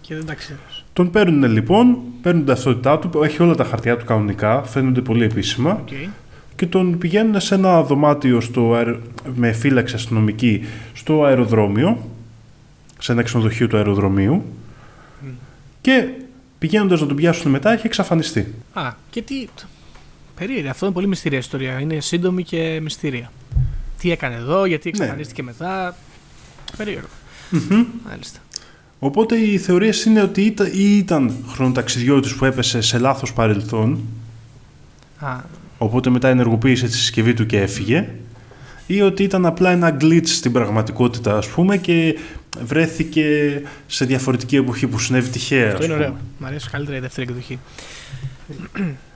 [0.00, 0.58] Και δεν τα ξέρω.
[0.92, 5.24] Τον παίρνουν λοιπόν, παίρνουν την ταυτότητά του, έχει όλα τα χαρτιά του κανονικά, φαίνονται πολύ
[5.24, 6.08] επίσημα Okay.
[6.56, 9.00] Και τον πηγαίνουν σε ένα δωμάτιο στο αερο...
[9.34, 12.10] με φύλαξη αστυνομική στο αεροδρόμιο,
[12.98, 14.44] σε ένα ξενοδοχείο του αεροδρομίου
[15.80, 16.08] και
[16.58, 18.54] πηγαίνοντας να τον πιάσουν μετά έχει εξαφανιστεί.
[18.72, 19.46] Α, και τι.
[20.36, 20.70] Περίεργα.
[20.70, 21.80] Αυτό είναι πολύ μυστήρια ιστορία.
[21.80, 23.32] Είναι σύντομη και μυστήρια.
[23.98, 25.96] Τι έκανε εδώ, γιατί εξαφανίστηκε μετά.
[26.76, 27.08] Περίεργο.
[28.08, 28.38] Μάλιστα.
[28.98, 34.00] Οπότε οι θεωρίες είναι ότι ήταν, ή ήταν χρονοταξιδιώτης που έπεσε σε λάθος παρελθόν,
[35.18, 35.36] Α,
[35.84, 38.08] οπότε μετά ενεργοποίησε τη συσκευή του και έφυγε,
[38.86, 42.18] ή ότι ήταν απλά ένα glitch στην πραγματικότητα, ας πούμε, και
[42.64, 43.26] βρέθηκε
[43.86, 45.66] σε διαφορετική εποχή που συνέβη τυχαία.
[45.66, 46.04] αυτό ας είναι πούμε.
[46.06, 46.18] ωραίο.
[46.38, 47.58] Μ' αρέσει καλύτερα η δεύτερη εκδοχή.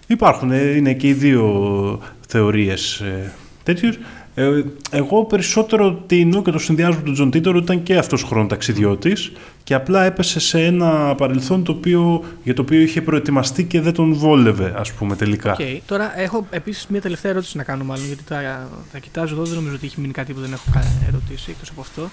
[0.06, 3.98] Υπάρχουν, ε, είναι και οι δύο θεωρίες ε, τέτοιους.
[4.40, 8.22] Ε, εγώ περισσότερο τείνω και το συνδυάζω με τον Τζον Τίτορ ότι ήταν και αυτός
[8.22, 9.32] χρονοταξιδιώτης
[9.64, 13.92] και απλά έπεσε σε ένα παρελθόν το οποίο, για το οποίο είχε προετοιμαστεί και δεν
[13.92, 15.56] τον βόλευε, ας πούμε, τελικά.
[15.58, 15.78] Okay.
[15.86, 19.44] Τώρα έχω επίσης μια τελευταία ερώτηση να κάνω, μάλλον γιατί τα, τα κοιτάζω εδώ.
[19.44, 22.10] Δεν νομίζω ότι έχει μείνει κάτι που δεν έχω κα- ερωτήσει εκτός από αυτό.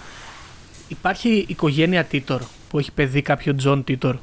[0.88, 4.16] Υπάρχει οικογένεια Τίτορ που έχει παιδί κάποιο Τζον Τίτορ.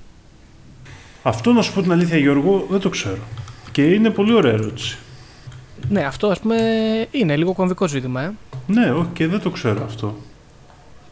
[1.23, 3.19] Αυτό να σου πω την αλήθεια Γιώργο δεν το ξέρω.
[3.73, 4.99] Και είναι πολύ ωραία ερώτηση.
[5.93, 6.57] Ναι, αυτό ας πούμε
[7.11, 8.23] είναι λίγο κομβικό ζήτημα.
[8.23, 8.33] Ε.
[8.67, 10.15] Ναι, όχι και δεν το ξέρω αυτό.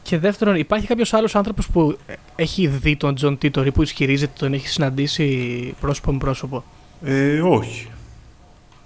[0.03, 1.97] Και δεύτερον, υπάρχει κάποιος άλλος άνθρωπος που
[2.37, 6.65] έχει δει τον Τζον Τίτορ ή που ισχυρίζεται ότι τον έχει συναντήσει πρόσωπο με πρόσωπο;
[7.05, 7.89] Ε, όχι.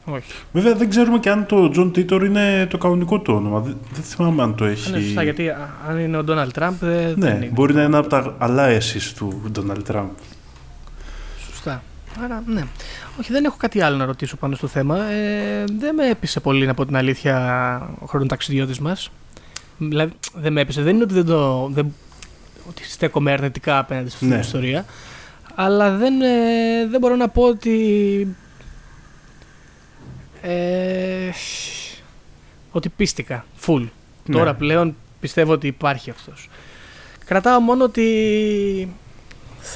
[0.04, 0.32] Όχι.
[0.52, 3.60] Βέβαια δεν ξέρουμε και αν το John Titor είναι το κανονικό του όνομα.
[3.60, 4.90] Δεν, δεν θυμάμαι αν το έχει.
[4.90, 7.50] Ναι, σωστά, γιατί α, αν είναι ο Ντόναλτ Τραμπ δεν, Ναι, δεν είναι.
[7.52, 10.06] μπορεί να είναι από τα aliases του Donald Trump.
[11.50, 11.82] Σωστά.
[12.24, 12.62] Άρα, ναι.
[13.20, 15.04] Όχι, δεν έχω κάτι άλλο να ρωτήσω πάνω στο θέμα.
[15.04, 17.36] Ε, δεν με έπεισε πολύ, να πω την αλήθεια,
[18.00, 19.10] ο χρονοταξιδιώτης μας.
[19.78, 20.82] Δηλαδή, δεν με έπεισε.
[20.82, 21.94] Δεν είναι ότι, δεν το, δεν,
[22.68, 24.32] ότι στέκομαι αρνητικά απέναντι σε αυτή Ναι.
[24.32, 24.84] την ιστορία.
[25.54, 28.36] Αλλά δεν, ε, δεν μπορώ να πω ότι...
[30.42, 31.30] Ε,
[32.70, 33.44] ότι πίστηκα.
[33.66, 33.88] Full.
[34.26, 34.36] Ναι.
[34.36, 36.48] Τώρα πλέον πιστεύω ότι υπάρχει αυτός.
[37.24, 38.08] Κρατάω μόνο ότι
[39.02, 39.03] θα-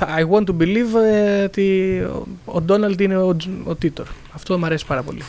[0.01, 4.07] I want to believe ε, ότι ο- ο Ντόναλντ είναι ο, Τζ- ο Τίτορ.
[4.34, 5.22] Αυτό μου αρέσει πάρα πολύ.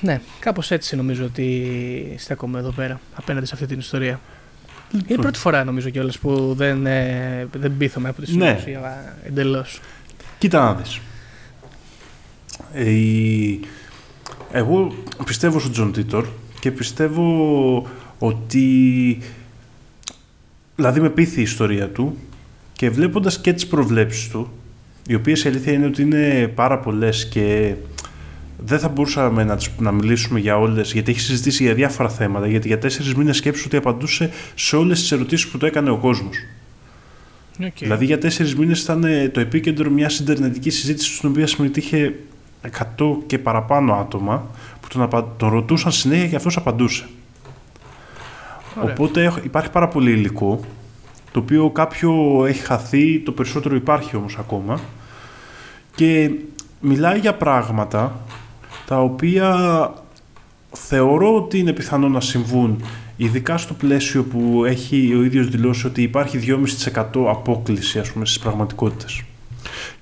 [0.00, 4.20] Ναι, κάπως έτσι νομίζω ότι στέκομαι εδώ πέρα απέναντι σε αυτή την ιστορία.
[4.92, 8.58] Είναι η πρώτη φορά νομίζω κιόλας που δεν, ε, δεν πείθομαι από τη Ναι.
[8.58, 9.80] συνωμοσία εντελώς.
[10.38, 11.00] Κοίτα να δεις.
[12.74, 13.60] Ε, η-
[14.52, 16.26] Εγώ πιστεύω στον Τζον Τίτορ
[16.60, 17.86] και πιστεύω
[18.18, 19.18] ότι
[20.76, 22.16] δηλαδή με πείθει η ιστορία του
[22.72, 24.50] και βλέποντας και τις προβλέψεις του
[25.08, 27.74] οι οποίες η αλήθεια είναι ότι είναι πάρα πολλές και
[28.58, 32.46] δεν θα μπορούσαμε να, τις- να μιλήσουμε για όλες γιατί έχει συζητήσει για διάφορα θέματα
[32.46, 35.96] γιατί για τέσσερις μήνες σκέψου ότι απαντούσε σε όλες τις ερωτήσεις που το έκανε ο
[35.96, 36.36] κόσμος.
[37.60, 37.68] Okay.
[37.78, 42.14] Δηλαδή για τέσσερις μήνες ήταν ε, το επίκεντρο μιας ιντερνετικής συζήτησης στην οποία συμμετείχε
[42.98, 44.50] 100 και παραπάνω άτομα
[44.80, 45.34] που τον, απα...
[45.36, 47.04] τον ρωτούσαν συνέχεια και αυτός απαντούσε.
[48.80, 48.92] Ωραία.
[48.92, 50.60] Οπότε έχ- υπάρχει πάρα πολύ υλικό
[51.32, 54.80] το οποίο κάποιο έχει χαθεί, το περισσότερο υπάρχει όμως ακόμα
[55.94, 56.30] και
[56.80, 58.20] μιλάει για πράγματα
[58.86, 59.54] τα οποία
[60.72, 62.82] θεωρώ ότι είναι πιθανό να συμβούν
[63.16, 68.38] ειδικά στο πλαίσιο που έχει ο ίδιος δηλώσει ότι υπάρχει 2,5% απόκληση ας πούμε στις
[68.38, 69.22] πραγματικότητες.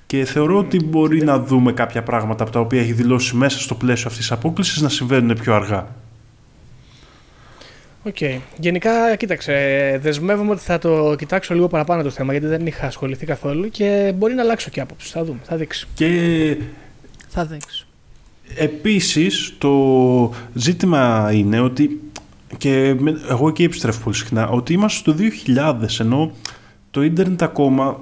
[0.07, 3.75] Και θεωρώ ότι μπορεί να δούμε κάποια πράγματα από τα οποία έχει δηλώσει μέσα στο
[3.75, 5.87] πλαίσιο αυτής της απόκλισης να συμβαίνουν πιο αργά.
[8.07, 8.17] Οκ.
[8.59, 9.53] Γενικά, κοίταξε,
[10.01, 14.13] δεσμεύομαι ότι θα το κοιτάξω λίγο παραπάνω το θέμα γιατί δεν είχα ασχοληθεί καθόλου και
[14.15, 15.11] μπορεί να αλλάξω και άποψη.
[15.11, 15.87] Θα δούμε, θα δείξει.
[15.93, 16.07] Και
[17.27, 17.85] Θα δείξει.
[18.55, 19.73] Επίσης, το
[20.53, 22.01] ζήτημα είναι ότι,
[22.57, 26.31] και με- εγώ εκεί επιστρέφω πολύ συχνά, ότι είμαστε στο 2000, ενώ
[26.91, 27.99] το ίντερνετ ακόμα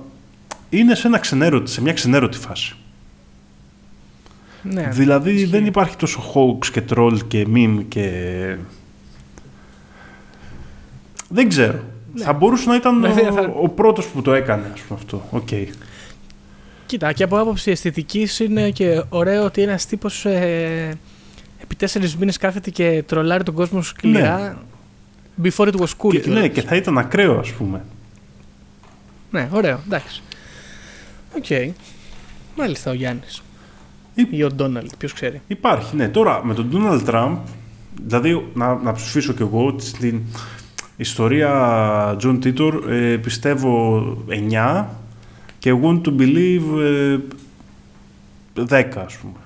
[0.70, 2.76] είναι σε, ένα ξενέρωτη, σε μια ξενέρωτη φάση.
[4.62, 5.46] Ναι, δηλαδή ισχύει.
[5.46, 8.10] δεν υπάρχει τόσο hoax και troll και meme και...
[11.34, 11.80] Δεν ξέρω.
[12.14, 12.24] Ναι.
[12.24, 15.28] Θα μπορούσε να ήταν Βέβαια, ο, θα- ο πρώτος που το έκανε, ας πούμε αυτό.
[15.32, 15.48] Οκ.
[16.86, 20.98] Κοίτα, και από άποψη αισθητικής είναι και ωραίο ότι ένας τύπος ε,
[21.62, 24.58] επί τέσσερις μήνες κάθεται και τρολάρει τον κόσμο σκληρά.
[25.44, 26.10] Before it was cool.
[26.10, 26.42] Και, κιόλας.
[26.42, 27.86] ναι, και θα ήταν ακραίο, ας πούμε.
[29.32, 30.22] Ναι, ωραίο, εντάξει.
[31.38, 31.76] Οκ.
[32.58, 33.42] Μάλιστα ο Γιάννης.
[34.16, 35.42] Ή- Ή ο Ντόναλτ, ποιος ξέρει.
[35.48, 36.08] Υπάρχει, ναι.
[36.10, 37.38] Τώρα με τον Donald Trump,
[38.06, 40.22] δηλαδή να, να ψηφίσω κι εγώ ότι στην
[41.04, 44.04] ιστορία John Titor ε, πιστεύω
[44.50, 44.86] 9
[45.60, 47.18] και want to believe ε,
[48.70, 49.38] 10 ας πούμε.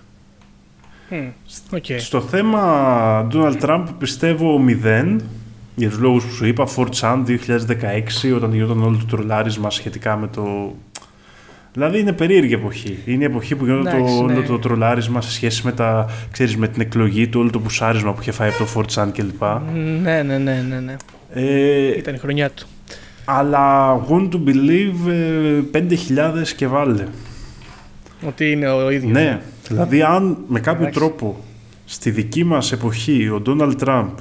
[1.71, 1.85] Οκ.
[1.97, 5.15] Στο θέμα Donald Trump πιστεύω 0
[5.75, 7.37] Για τους λόγους που σου είπα, 4chan 2016,
[8.35, 10.75] όταν γινόταν όλο το τρολάρισμα σχετικά με το...
[11.73, 12.97] Δηλαδή είναι περίεργη εποχή.
[13.05, 14.33] Είναι η εποχή που γινόταν το, Εντάξει, ναι.
[14.33, 18.13] όλο το τρολάρισμα σε σχέση με, τα, ξέρεις, με την εκλογή του, όλο το πουσάρισμα
[18.13, 19.43] που είχε φάει από το 4chan κλπ.
[20.01, 20.95] Ναι, ναι, ναι, ναι, ναι.
[21.37, 22.67] Ε, Ήταν η χρονιά του.
[23.25, 27.03] αλλά want to believe ε, 5.000 και βάλε.
[28.27, 29.11] Ότι είναι ο ίδιος.
[29.11, 30.99] Ναι, δηλαδή αν με κάποιο Εντάξει.
[30.99, 31.37] τρόπο
[31.85, 34.17] στη δική μας εποχή ο Ντόναλτ Τραμπ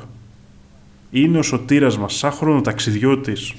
[1.10, 3.52] είναι ο σωτήρας μας σαν χρονοταξιδιώτης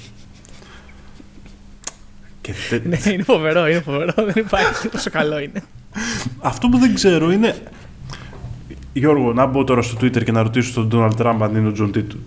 [2.41, 4.13] και τε- Ναι, είναι φοβερό, είναι φοβερό.
[4.15, 5.63] Δεν υπάρχει τόσο καλό είναι.
[6.39, 7.55] αυτό που δεν ξέρω είναι
[8.93, 11.71] Γιώργο, να μπω τώρα στο Twitter και να ρωτήσω τον Ντόναλτ Τραμπ αν είναι ο
[11.71, 12.17] Τζον Τίτορ.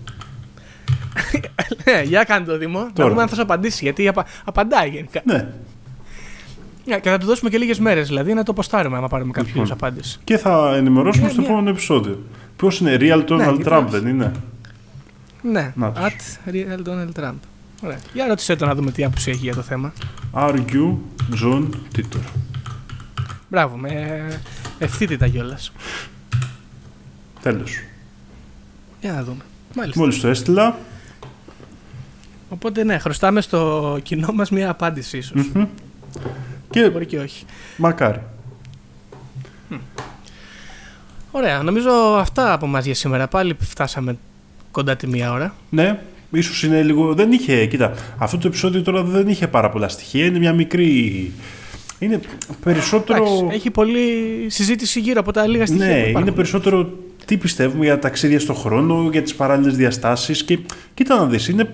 [1.85, 2.79] Ναι, για κάνε το Δήμο.
[2.79, 3.09] Να Τώρα.
[3.09, 3.83] δούμε αν θα σου απαντήσει.
[3.83, 5.21] Γιατί απα- απαντάει γενικά.
[5.25, 5.47] Ναι,
[6.85, 9.51] Ναι, Και θα του δώσουμε και λίγες μέρες δηλαδή να το ποστάρουμε άμα πάρουμε κάποιος
[9.53, 9.65] Λοιπόν.
[9.65, 10.19] είδου απάντηση.
[10.23, 12.23] και θα ενημερώσουμε Ναι, στο μια- επόμενο επεισόδιο.
[12.55, 13.99] Ποιος είναι, Real Donald γιατί Trump όχι.
[13.99, 14.31] δεν είναι;
[15.41, 16.03] Ναι, Να τους.
[16.03, 17.33] at real Donald Trump.
[17.83, 17.97] Ωραία.
[18.13, 19.93] Για ρώτησέ το να δούμε τι άποψη έχει για το θέμα.
[20.33, 20.95] Are you
[21.43, 22.19] John Titor.
[23.49, 23.91] Μπράβο, με
[24.79, 25.71] ευθύτητα κιόλας.
[27.41, 27.71] Τέλος.
[29.01, 29.41] Για να δούμε.
[29.75, 29.99] Μάλιστα.
[29.99, 30.77] Μόλις το έστειλα,
[32.53, 35.47] Οπότε ναι, χρωστάμε στο κοινό μας μια απάντηση ίσως.
[35.53, 35.65] μμμ.
[36.69, 37.45] και Μπορεί και όχι.
[37.77, 38.21] μακάρι.
[41.31, 43.27] Ωραία, νομίζω αυτά από μας για σήμερα.
[43.27, 44.17] Πάλι φτάσαμε
[44.71, 45.53] κοντά τη μία ώρα.
[45.69, 45.99] Ναι,
[46.31, 47.13] ίσως είναι λίγο.
[47.13, 47.65] Δεν είχε.
[47.65, 50.25] Κοίτα, αυτό το επεισόδιο τώρα δεν είχε πάρα πολλά στοιχεία.
[50.25, 51.31] Είναι μια μικρή.
[51.99, 52.19] Είναι
[52.63, 53.23] περισσότερο.
[53.23, 54.09] Εντάξει, έχει πολλή
[54.47, 55.85] συζήτηση γύρω από τα λίγα στοιχεία.
[55.85, 56.33] ναι, που είναι υπάρχουν.
[56.33, 60.59] περισσότερο τι πιστεύουμε για τα ταξίδια στον χρόνο, για τις παράλληλες διαστάσεις και
[60.93, 61.67] κοίτα να δεις, είναι α,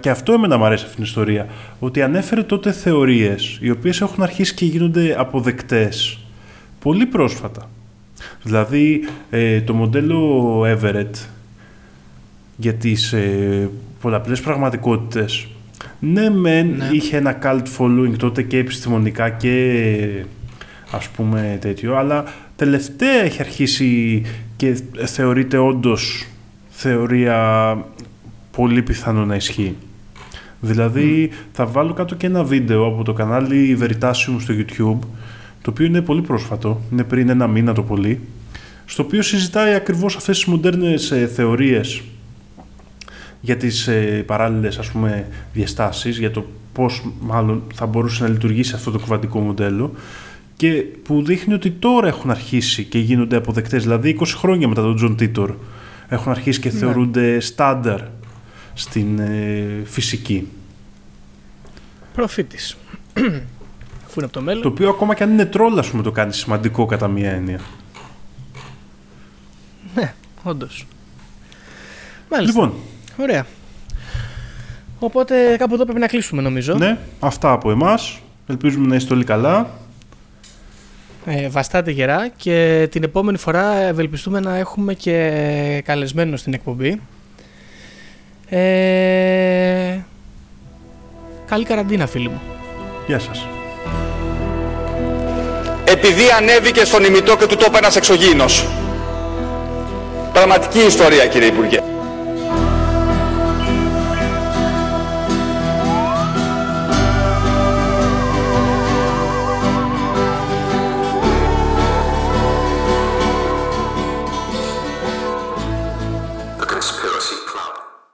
[0.00, 1.46] και αυτό εμένα μου αρέσει αυτήν την ιστορία,
[1.78, 6.18] ότι ανέφερε τότε θεωρίες οι οποίες έχουν αρχίσει και γίνονται αποδεκτές
[6.80, 7.70] πολύ πρόσφατα.
[8.42, 11.26] Δηλαδή ε, το μοντέλο Everett
[12.56, 13.70] για τις ε,
[14.00, 15.46] πολλαπλές πραγματικότητες
[15.98, 16.88] ναι μεν Ναι.
[16.92, 20.24] είχε ένα cult following τότε και επιστημονικά και
[20.90, 22.24] ας πούμε τέτοιο αλλά
[22.56, 24.22] τελευταία έχει αρχίσει
[24.56, 26.26] και θεωρείται όντως
[26.70, 27.78] θεωρία
[28.60, 29.76] πολύ πιθανό να ισχύει.
[30.60, 35.06] Δηλαδή θα βάλω κάτω και ένα βίντεο από το κανάλι Veritasium στο YouTube
[35.62, 38.20] το οποίο είναι πολύ πρόσφατο, είναι πριν ένα μήνα το πολύ
[38.84, 42.02] στο οποίο συζητάει ακριβώς αυτές τις μοντέρνες ε, θεωρίες
[43.40, 48.74] για τις ε, παράλληλες ας πούμε διαστάσεις, για το πώς μάλλον θα μπορούσε να λειτουργήσει
[48.74, 49.92] αυτό το κουβαντικό μοντέλο
[50.56, 50.70] και
[51.02, 55.16] που δείχνει ότι τώρα έχουν αρχίσει και γίνονται αποδεκτές, δηλαδή 20 χρόνια μετά τον Τζον
[55.16, 55.54] Τίτορ
[56.08, 58.00] έχουν αρχίσει και θεωρούνται στάνταρ
[58.80, 60.48] στην ε, φυσική.
[62.14, 62.76] Προφήτης.
[64.06, 64.62] Αφού είναι από το μέλλον.
[64.62, 67.60] Το οποίο ακόμα και αν είναι τρολ, ας πούμε, το κάνει σημαντικό κατά μία έννοια.
[69.94, 70.86] Ναι, όντως.
[72.30, 72.60] Μάλιστα.
[72.60, 72.78] Λοιπόν,
[73.18, 73.46] Ωραία.
[74.98, 76.74] Οπότε κάπου εδώ πρέπει να κλείσουμε νομίζω.
[76.74, 78.20] ναι, αυτά από εμάς.
[78.46, 79.70] Ελπίζουμε να είστε όλοι καλά.
[81.24, 87.00] Ε, βαστάτε γερά και την επόμενη φορά ευελπιστούμε να έχουμε και καλεσμένο στην εκπομπή.
[88.52, 89.98] Ε,
[91.46, 92.40] καλή καραντίνα φίλοι μου.
[93.06, 93.46] Γεια σας.
[95.84, 98.66] Επειδή ανέβηκε στον ημιτό και του το είπε ένας εξωγήινος.
[100.32, 101.89] Πραγματική ιστορία κύριε Υπουργέ.